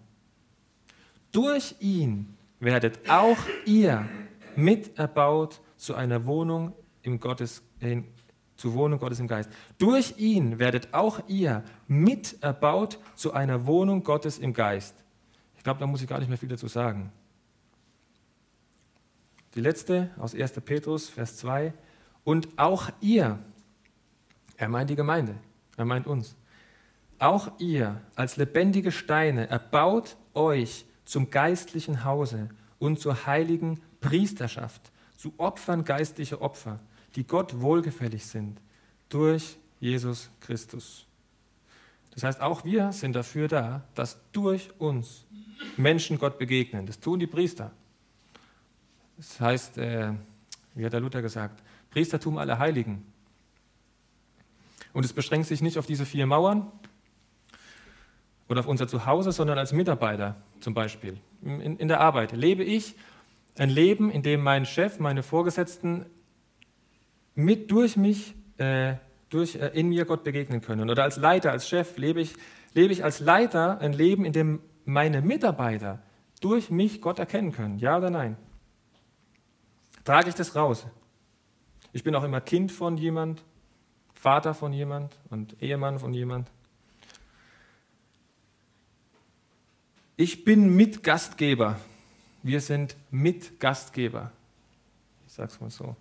Durch 1.32 1.74
ihn 1.80 2.36
werdet 2.60 3.08
auch 3.08 3.38
ihr 3.64 4.06
miterbaut 4.56 5.60
zu 5.76 5.94
einer 5.94 6.26
Wohnung 6.26 6.72
im 7.02 7.20
Gottes, 7.20 7.62
in, 7.80 8.04
zu 8.56 8.74
Wohnung 8.74 8.98
Gottes 8.98 9.20
im 9.20 9.28
Geist. 9.28 9.50
Durch 9.78 10.14
ihn 10.18 10.58
werdet 10.58 10.92
auch 10.92 11.20
ihr 11.28 11.62
miterbaut 11.86 12.98
zu 13.14 13.32
einer 13.32 13.66
Wohnung 13.66 14.02
Gottes 14.02 14.38
im 14.38 14.52
Geist. 14.52 14.94
Ich 15.56 15.64
glaube, 15.64 15.80
da 15.80 15.86
muss 15.86 16.02
ich 16.02 16.08
gar 16.08 16.18
nicht 16.18 16.28
mehr 16.28 16.38
viel 16.38 16.48
dazu 16.48 16.68
sagen. 16.68 17.12
Die 19.54 19.60
letzte 19.60 20.10
aus 20.18 20.34
1. 20.34 20.52
Petrus, 20.64 21.08
Vers 21.08 21.36
2. 21.36 21.72
Und 22.24 22.48
auch 22.56 22.90
ihr, 23.00 23.38
er 24.56 24.68
meint 24.68 24.90
die 24.90 24.96
Gemeinde, 24.96 25.36
er 25.76 25.84
meint 25.84 26.06
uns, 26.06 26.36
auch 27.18 27.52
ihr 27.58 28.00
als 28.16 28.36
lebendige 28.36 28.90
Steine 28.90 29.48
erbaut 29.48 30.16
euch 30.34 30.84
zum 31.04 31.30
geistlichen 31.30 32.04
Hause 32.04 32.48
und 32.78 32.98
zur 32.98 33.26
heiligen 33.26 33.80
Priesterschaft, 34.04 34.92
zu 35.16 35.32
Opfern 35.38 35.84
geistlicher 35.84 36.42
Opfer, 36.42 36.78
die 37.16 37.26
Gott 37.26 37.60
wohlgefällig 37.60 38.26
sind, 38.26 38.60
durch 39.08 39.56
Jesus 39.80 40.30
Christus. 40.40 41.06
Das 42.12 42.22
heißt, 42.22 42.40
auch 42.40 42.64
wir 42.64 42.92
sind 42.92 43.16
dafür 43.16 43.48
da, 43.48 43.82
dass 43.94 44.18
durch 44.32 44.70
uns 44.78 45.24
Menschen 45.76 46.18
Gott 46.18 46.38
begegnen. 46.38 46.86
Das 46.86 47.00
tun 47.00 47.18
die 47.18 47.26
Priester. 47.26 47.70
Das 49.16 49.40
heißt, 49.40 49.78
äh, 49.78 50.12
wie 50.74 50.84
hat 50.84 50.92
der 50.92 51.00
Luther 51.00 51.22
gesagt, 51.22 51.62
Priestertum 51.90 52.36
aller 52.36 52.58
Heiligen. 52.58 53.06
Und 54.92 55.04
es 55.04 55.12
beschränkt 55.12 55.46
sich 55.46 55.62
nicht 55.62 55.78
auf 55.78 55.86
diese 55.86 56.04
vier 56.04 56.26
Mauern 56.26 56.70
oder 58.48 58.60
auf 58.60 58.66
unser 58.66 58.86
Zuhause, 58.86 59.32
sondern 59.32 59.58
als 59.58 59.72
Mitarbeiter 59.72 60.36
zum 60.60 60.74
Beispiel. 60.74 61.18
In, 61.42 61.78
in 61.78 61.88
der 61.88 62.00
Arbeit 62.00 62.32
lebe 62.32 62.64
ich 62.64 62.94
ein 63.56 63.70
Leben, 63.70 64.10
in 64.10 64.22
dem 64.22 64.42
mein 64.42 64.66
Chef, 64.66 64.98
meine 64.98 65.22
Vorgesetzten 65.22 66.06
mit 67.34 67.70
durch 67.70 67.96
mich, 67.96 68.34
äh, 68.58 68.94
durch, 69.28 69.56
äh, 69.56 69.68
in 69.74 69.88
mir 69.88 70.04
Gott 70.04 70.24
begegnen 70.24 70.60
können. 70.60 70.90
Oder 70.90 71.04
als 71.04 71.16
Leiter, 71.16 71.52
als 71.52 71.68
Chef 71.68 71.96
lebe 71.96 72.20
ich, 72.20 72.34
lebe 72.74 72.92
ich 72.92 73.04
als 73.04 73.20
Leiter 73.20 73.80
ein 73.80 73.92
Leben, 73.92 74.24
in 74.24 74.32
dem 74.32 74.60
meine 74.84 75.22
Mitarbeiter 75.22 76.02
durch 76.40 76.70
mich 76.70 77.00
Gott 77.00 77.18
erkennen 77.18 77.52
können. 77.52 77.78
Ja 77.78 77.96
oder 77.96 78.10
nein? 78.10 78.36
Trage 80.04 80.28
ich 80.28 80.34
das 80.34 80.54
raus? 80.54 80.86
Ich 81.92 82.04
bin 82.04 82.14
auch 82.14 82.24
immer 82.24 82.40
Kind 82.40 82.72
von 82.72 82.96
jemand, 82.98 83.42
Vater 84.12 84.52
von 84.54 84.72
jemand 84.72 85.16
und 85.30 85.62
Ehemann 85.62 85.98
von 85.98 86.12
jemand. 86.12 86.50
Ich 90.16 90.44
bin 90.44 90.76
Mitgastgeber. 90.76 91.78
Wir 92.44 92.60
sind 92.60 92.94
Mitgastgeber. 93.10 94.30
Ich 95.26 95.32
sage 95.32 95.50
es 95.50 95.60
mal 95.62 95.70
so. 95.70 95.96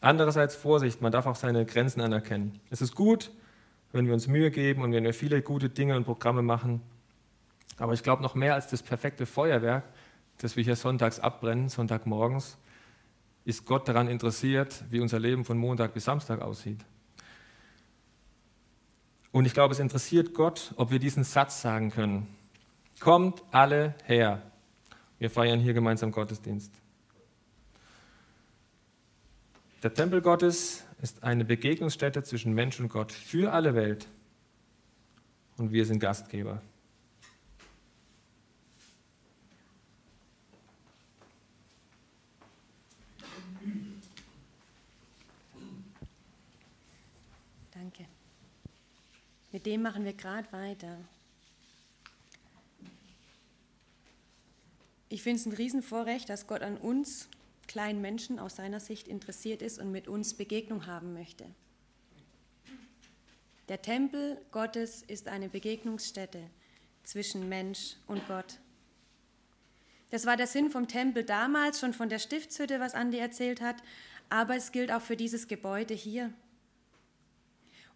Andererseits 0.00 0.56
Vorsicht, 0.56 1.00
man 1.00 1.12
darf 1.12 1.26
auch 1.26 1.36
seine 1.36 1.64
Grenzen 1.64 2.00
anerkennen. 2.00 2.58
Es 2.70 2.82
ist 2.82 2.96
gut, 2.96 3.30
wenn 3.92 4.04
wir 4.04 4.12
uns 4.12 4.26
Mühe 4.26 4.50
geben 4.50 4.82
und 4.82 4.92
wenn 4.92 5.04
wir 5.04 5.14
viele 5.14 5.42
gute 5.42 5.68
Dinge 5.68 5.96
und 5.96 6.04
Programme 6.04 6.42
machen. 6.42 6.82
Aber 7.78 7.92
ich 7.92 8.02
glaube, 8.02 8.20
noch 8.20 8.34
mehr 8.34 8.54
als 8.54 8.66
das 8.66 8.82
perfekte 8.82 9.26
Feuerwerk, 9.26 9.84
das 10.38 10.56
wir 10.56 10.64
hier 10.64 10.74
sonntags 10.74 11.20
abbrennen, 11.20 11.68
Sonntagmorgens, 11.68 12.58
ist 13.44 13.64
Gott 13.64 13.86
daran 13.86 14.08
interessiert, 14.08 14.84
wie 14.90 14.98
unser 14.98 15.20
Leben 15.20 15.44
von 15.44 15.56
Montag 15.56 15.94
bis 15.94 16.04
Samstag 16.04 16.42
aussieht. 16.42 16.84
Und 19.30 19.44
ich 19.44 19.54
glaube, 19.54 19.72
es 19.72 19.78
interessiert 19.78 20.34
Gott, 20.34 20.72
ob 20.74 20.90
wir 20.90 20.98
diesen 20.98 21.22
Satz 21.22 21.62
sagen 21.62 21.92
können. 21.92 22.26
Kommt 22.98 23.44
alle 23.52 23.94
her. 24.04 24.42
Wir 25.20 25.30
feiern 25.30 25.60
hier 25.60 25.74
gemeinsam 25.74 26.12
Gottesdienst. 26.12 26.72
Der 29.82 29.92
Tempel 29.92 30.22
Gottes 30.22 30.82
ist 31.02 31.22
eine 31.22 31.44
Begegnungsstätte 31.44 32.22
zwischen 32.22 32.54
Mensch 32.54 32.80
und 32.80 32.88
Gott 32.88 33.12
für 33.12 33.52
alle 33.52 33.74
Welt. 33.74 34.08
Und 35.58 35.72
wir 35.72 35.84
sind 35.84 36.00
Gastgeber. 36.00 36.62
Danke. 47.72 48.06
Mit 49.52 49.66
dem 49.66 49.82
machen 49.82 50.06
wir 50.06 50.14
gerade 50.14 50.50
weiter. 50.50 50.96
Ich 55.12 55.24
finde 55.24 55.40
es 55.40 55.46
ein 55.46 55.52
Riesenvorrecht, 55.52 56.28
dass 56.28 56.46
Gott 56.46 56.62
an 56.62 56.76
uns 56.76 57.28
kleinen 57.66 58.00
Menschen 58.00 58.38
aus 58.38 58.56
seiner 58.56 58.78
Sicht 58.78 59.08
interessiert 59.08 59.60
ist 59.60 59.80
und 59.80 59.90
mit 59.90 60.06
uns 60.06 60.34
Begegnung 60.34 60.86
haben 60.86 61.12
möchte. 61.12 61.44
Der 63.68 63.82
Tempel 63.82 64.40
Gottes 64.52 65.02
ist 65.02 65.26
eine 65.26 65.48
Begegnungsstätte 65.48 66.38
zwischen 67.02 67.48
Mensch 67.48 67.96
und 68.06 68.24
Gott. 68.28 68.60
Das 70.10 70.26
war 70.26 70.36
der 70.36 70.46
Sinn 70.46 70.70
vom 70.70 70.86
Tempel 70.86 71.24
damals, 71.24 71.80
schon 71.80 71.92
von 71.92 72.08
der 72.08 72.20
Stiftshütte, 72.20 72.78
was 72.78 72.94
Andi 72.94 73.18
erzählt 73.18 73.60
hat, 73.60 73.82
aber 74.28 74.54
es 74.54 74.70
gilt 74.70 74.92
auch 74.92 75.02
für 75.02 75.16
dieses 75.16 75.48
Gebäude 75.48 75.94
hier 75.94 76.32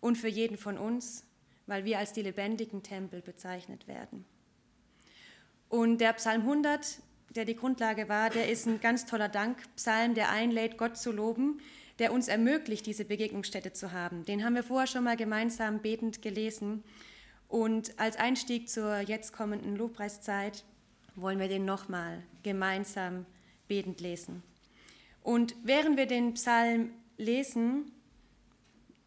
und 0.00 0.18
für 0.18 0.29
jeden 0.29 0.57
von 0.57 0.79
uns, 0.79 1.24
weil 1.66 1.85
wir 1.85 1.98
als 1.98 2.12
die 2.12 2.22
lebendigen 2.22 2.83
Tempel 2.83 3.22
bezeichnet 3.22 3.87
werden. 3.87 4.24
Und 5.74 6.00
der 6.00 6.12
Psalm 6.12 6.42
100 6.42 7.00
der 7.34 7.44
die 7.44 7.56
Grundlage 7.56 8.08
war, 8.08 8.30
der 8.30 8.48
ist 8.48 8.66
ein 8.66 8.80
ganz 8.80 9.06
toller 9.06 9.28
Dankpsalm, 9.28 10.14
der 10.14 10.30
einlädt, 10.30 10.78
Gott 10.78 10.96
zu 10.96 11.10
loben, 11.10 11.60
der 11.98 12.12
uns 12.12 12.28
ermöglicht, 12.28 12.87
diese 12.87 13.04
Begegnungsstätte 13.04 13.72
zu 13.72 13.90
haben. 13.90 14.24
Den 14.24 14.44
haben 14.44 14.54
wir 14.54 14.62
vorher 14.62 14.87
schon 14.87 15.02
mal 15.02 15.16
gemeinsam 15.16 15.80
betend 15.80 16.22
gelesen. 16.22 16.84
Und 17.48 17.98
als 17.98 18.16
Einstieg 18.16 18.68
zur 18.68 18.98
jetzt 19.00 19.32
kommenden 19.32 19.74
Lobpreiszeit 19.74 20.64
wollen 21.16 21.40
wir 21.40 21.48
den 21.48 21.64
nochmal 21.64 22.22
gemeinsam 22.44 23.26
betend 23.66 24.00
lesen. 24.00 24.44
Und 25.24 25.56
während 25.64 25.96
wir 25.96 26.06
den 26.06 26.34
Psalm 26.34 26.90
lesen 27.16 27.90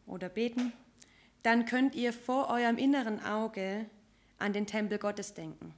oder 0.06 0.28
beten, 0.30 0.74
dann 1.44 1.66
könnt 1.66 1.96
ihr 1.96 2.12
vor 2.12 2.50
eurem 2.50 2.78
inneren 2.78 3.24
Auge 3.24 3.86
an 4.38 4.52
den 4.52 4.68
Tempel 4.68 4.98
Gottes 4.98 5.34
denken. 5.34 5.74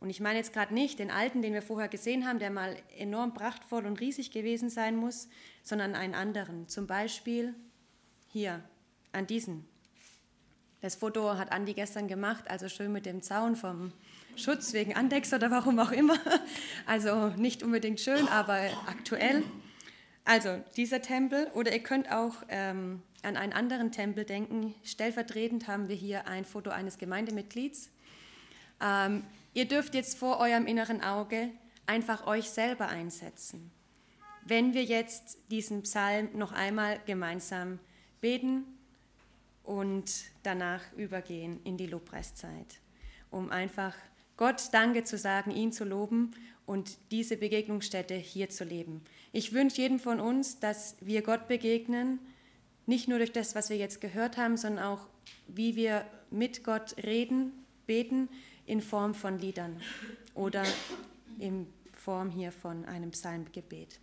Und 0.00 0.08
ich 0.08 0.20
meine 0.20 0.38
jetzt 0.38 0.54
gerade 0.54 0.72
nicht 0.72 0.98
den 0.98 1.10
alten, 1.10 1.42
den 1.42 1.52
wir 1.52 1.62
vorher 1.62 1.88
gesehen 1.88 2.26
haben, 2.26 2.38
der 2.38 2.50
mal 2.50 2.76
enorm 2.96 3.34
prachtvoll 3.34 3.86
und 3.86 4.00
riesig 4.00 4.30
gewesen 4.30 4.70
sein 4.70 4.96
muss, 4.96 5.28
sondern 5.62 5.94
einen 5.94 6.14
anderen. 6.14 6.68
Zum 6.68 6.86
Beispiel 6.86 7.54
hier, 8.28 8.62
an 9.12 9.26
diesen. 9.26 9.66
Das 10.80 10.94
Foto 10.94 11.36
hat 11.36 11.52
Andi 11.52 11.74
gestern 11.74 12.08
gemacht, 12.08 12.48
also 12.48 12.68
schön 12.68 12.92
mit 12.92 13.04
dem 13.04 13.20
Zaun 13.20 13.54
vom 13.54 13.92
Schutz 14.36 14.72
wegen 14.72 14.96
Andex 14.96 15.34
oder 15.34 15.50
warum 15.50 15.78
auch 15.78 15.92
immer. 15.92 16.16
Also 16.86 17.28
nicht 17.36 17.62
unbedingt 17.62 18.00
schön, 18.00 18.26
aber 18.28 18.58
aktuell. 18.86 19.42
Also 20.24 20.62
dieser 20.76 21.02
Tempel 21.02 21.48
oder 21.54 21.72
ihr 21.72 21.82
könnt 21.82 22.10
auch 22.10 22.34
ähm, 22.48 23.02
an 23.22 23.36
einen 23.36 23.52
anderen 23.52 23.92
Tempel 23.92 24.24
denken. 24.24 24.74
Stellvertretend 24.82 25.68
haben 25.68 25.88
wir 25.88 25.96
hier 25.96 26.26
ein 26.26 26.44
Foto 26.44 26.70
eines 26.70 26.96
Gemeindemitglieds. 26.96 27.90
Ähm, 28.80 29.24
Ihr 29.52 29.66
dürft 29.66 29.94
jetzt 29.94 30.16
vor 30.16 30.38
eurem 30.38 30.66
inneren 30.66 31.02
Auge 31.02 31.50
einfach 31.86 32.26
euch 32.26 32.50
selber 32.50 32.88
einsetzen. 32.88 33.72
Wenn 34.46 34.74
wir 34.74 34.84
jetzt 34.84 35.38
diesen 35.50 35.82
Psalm 35.82 36.28
noch 36.34 36.52
einmal 36.52 37.00
gemeinsam 37.04 37.80
beten 38.20 38.64
und 39.64 40.10
danach 40.42 40.80
übergehen 40.96 41.60
in 41.64 41.76
die 41.76 41.86
Lobpreiszeit, 41.86 42.80
um 43.30 43.50
einfach 43.50 43.94
Gott 44.36 44.72
Danke 44.72 45.04
zu 45.04 45.18
sagen, 45.18 45.50
ihn 45.50 45.72
zu 45.72 45.84
loben 45.84 46.30
und 46.64 46.96
diese 47.10 47.36
Begegnungsstätte 47.36 48.14
hier 48.14 48.48
zu 48.48 48.64
leben. 48.64 49.02
Ich 49.32 49.52
wünsche 49.52 49.82
jedem 49.82 49.98
von 49.98 50.20
uns, 50.20 50.60
dass 50.60 50.96
wir 51.00 51.22
Gott 51.22 51.48
begegnen, 51.48 52.20
nicht 52.86 53.08
nur 53.08 53.18
durch 53.18 53.32
das, 53.32 53.54
was 53.54 53.68
wir 53.68 53.76
jetzt 53.76 54.00
gehört 54.00 54.36
haben, 54.36 54.56
sondern 54.56 54.84
auch, 54.84 55.06
wie 55.48 55.76
wir 55.76 56.06
mit 56.30 56.64
Gott 56.64 56.96
reden, 57.02 57.52
beten, 57.86 58.28
in 58.70 58.80
Form 58.80 59.14
von 59.14 59.38
Liedern 59.38 59.80
oder 60.34 60.62
in 61.38 61.66
Form 61.92 62.30
hier 62.30 62.52
von 62.52 62.84
einem 62.84 63.10
Psalmgebet. 63.10 63.98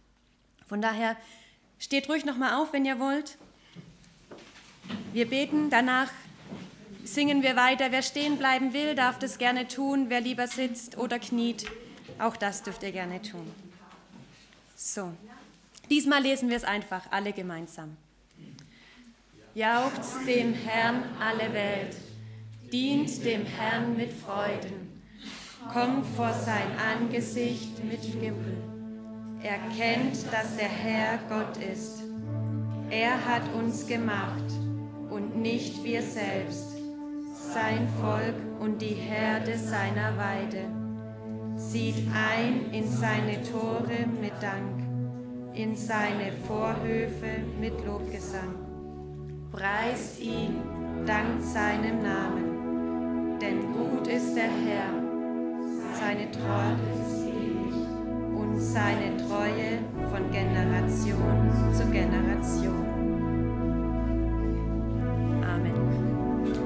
Von 0.67 0.81
daher 0.81 1.15
steht 1.79 2.09
ruhig 2.09 2.25
nochmal 2.25 2.61
auf, 2.61 2.73
wenn 2.73 2.83
ihr 2.83 2.99
wollt. 2.99 3.37
Wir 5.13 5.29
beten, 5.29 5.69
danach 5.69 6.11
singen 7.05 7.43
wir 7.43 7.55
weiter. 7.55 7.91
Wer 7.91 8.01
stehen 8.01 8.37
bleiben 8.37 8.73
will, 8.73 8.93
darf 8.93 9.17
das 9.17 9.37
gerne 9.37 9.69
tun. 9.69 10.09
Wer 10.09 10.19
lieber 10.19 10.47
sitzt 10.47 10.97
oder 10.97 11.17
kniet, 11.17 11.65
auch 12.19 12.35
das 12.35 12.61
dürft 12.61 12.83
ihr 12.83 12.91
gerne 12.91 13.21
tun. 13.21 13.49
So, 14.75 15.13
diesmal 15.89 16.21
lesen 16.21 16.49
wir 16.49 16.57
es 16.57 16.65
einfach 16.65 17.09
alle 17.09 17.31
gemeinsam. 17.31 17.95
Jauchzt 19.55 20.27
dem 20.27 20.53
Herrn 20.53 21.03
alle 21.19 21.51
Welt 21.53 21.95
dient 22.71 23.23
dem 23.23 23.45
Herrn 23.45 23.95
mit 23.95 24.11
Freuden, 24.11 25.01
kommt 25.71 26.05
vor 26.05 26.33
sein 26.33 26.67
Angesicht 26.77 27.83
mit 27.83 28.03
Jubel. 28.03 28.57
Erkennt, 29.41 30.17
dass 30.31 30.57
der 30.57 30.67
Herr 30.67 31.19
Gott 31.29 31.57
ist. 31.57 32.03
Er 32.89 33.25
hat 33.25 33.43
uns 33.57 33.87
gemacht 33.87 34.51
und 35.09 35.37
nicht 35.37 35.83
wir 35.83 36.01
selbst, 36.01 36.75
sein 37.53 37.87
Volk 38.01 38.35
und 38.59 38.81
die 38.81 38.95
Herde 38.95 39.57
seiner 39.57 40.17
Weide. 40.17 40.65
Zieht 41.57 42.07
ein 42.13 42.71
in 42.73 42.89
seine 42.89 43.41
Tore 43.43 44.05
mit 44.21 44.33
Dank, 44.41 45.55
in 45.55 45.75
seine 45.75 46.31
Vorhöfe 46.47 47.43
mit 47.59 47.73
Lobgesang. 47.85 48.55
Preist 49.51 50.19
ihn, 50.19 50.55
dank 51.05 51.41
seinem 51.41 52.03
Namen 52.03 52.56
denn 53.41 53.73
gut 53.73 54.07
ist 54.07 54.35
der 54.35 54.49
Herr, 54.49 54.93
seine 55.93 56.31
Treue 56.31 56.77
und 58.35 58.59
seine 58.59 59.17
Treue 59.17 59.79
von 60.09 60.31
Generation 60.31 61.73
zu 61.73 61.85
Generation. 61.91 62.86